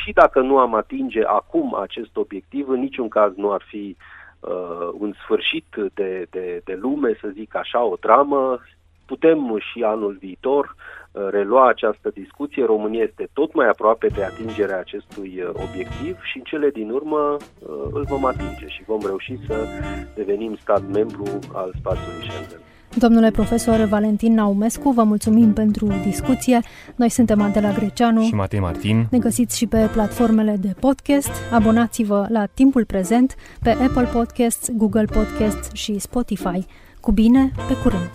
și 0.04 0.12
dacă 0.14 0.40
nu 0.40 0.58
am 0.58 0.76
atinge 0.76 1.24
acum 1.24 1.76
acest 1.76 2.16
obiectiv, 2.18 2.70
în 2.70 2.80
niciun 2.80 3.08
caz 3.08 3.36
nu 3.36 3.52
ar 3.52 3.64
fi 3.68 3.96
uh, 4.40 4.90
un 5.00 5.14
sfârșit 5.24 5.66
de, 5.94 6.26
de, 6.30 6.62
de 6.64 6.78
lume, 6.82 7.18
să 7.22 7.28
zic 7.34 7.56
așa, 7.56 7.84
o 7.84 7.96
dramă. 8.00 8.60
Putem 9.06 9.58
și 9.60 9.84
anul 9.84 10.18
viitor 10.20 10.76
Uh, 10.76 11.01
relua 11.12 11.68
această 11.68 12.10
discuție. 12.14 12.66
România 12.66 13.04
este 13.04 13.30
tot 13.34 13.54
mai 13.54 13.68
aproape 13.68 14.08
de 14.08 14.24
atingerea 14.24 14.80
acestui 14.80 15.44
uh, 15.44 15.50
obiectiv 15.50 16.16
și 16.24 16.38
în 16.38 16.44
cele 16.44 16.70
din 16.70 16.90
urmă 16.90 17.38
uh, 17.38 17.70
îl 17.92 18.06
vom 18.10 18.26
atinge 18.26 18.68
și 18.68 18.84
vom 18.86 19.00
reuși 19.06 19.40
să 19.48 19.68
devenim 20.16 20.56
stat 20.56 20.84
membru 20.88 21.40
al 21.54 21.74
spațiului 21.78 22.30
Schengen. 22.30 22.60
Domnule 22.98 23.32
profesor 23.32 23.80
Valentin 23.80 24.34
Naumescu, 24.34 24.90
vă 24.90 25.04
mulțumim 25.04 25.54
pentru 25.54 25.88
discuție. 26.04 26.60
Noi 26.96 27.10
suntem 27.10 27.42
Adela 27.42 27.72
Greceanu 27.72 28.22
și 28.22 28.34
Matei 28.34 28.60
Martin. 28.60 29.08
Ne 29.12 29.20
găsiți 29.20 29.58
și 29.58 29.68
pe 29.68 29.90
platformele 29.94 30.56
de 30.60 30.74
podcast. 30.80 31.32
Abonați-vă 31.54 32.26
la 32.30 32.46
timpul 32.46 32.86
prezent 32.86 33.36
pe 33.64 33.70
Apple 33.70 34.10
Podcasts, 34.14 34.70
Google 34.72 35.06
Podcasts 35.06 35.74
și 35.74 36.00
Spotify. 36.00 36.66
Cu 37.00 37.12
bine, 37.12 37.52
pe 37.68 37.74
curând! 37.84 38.12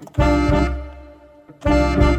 Thank 0.00 0.18
you. 2.02 2.17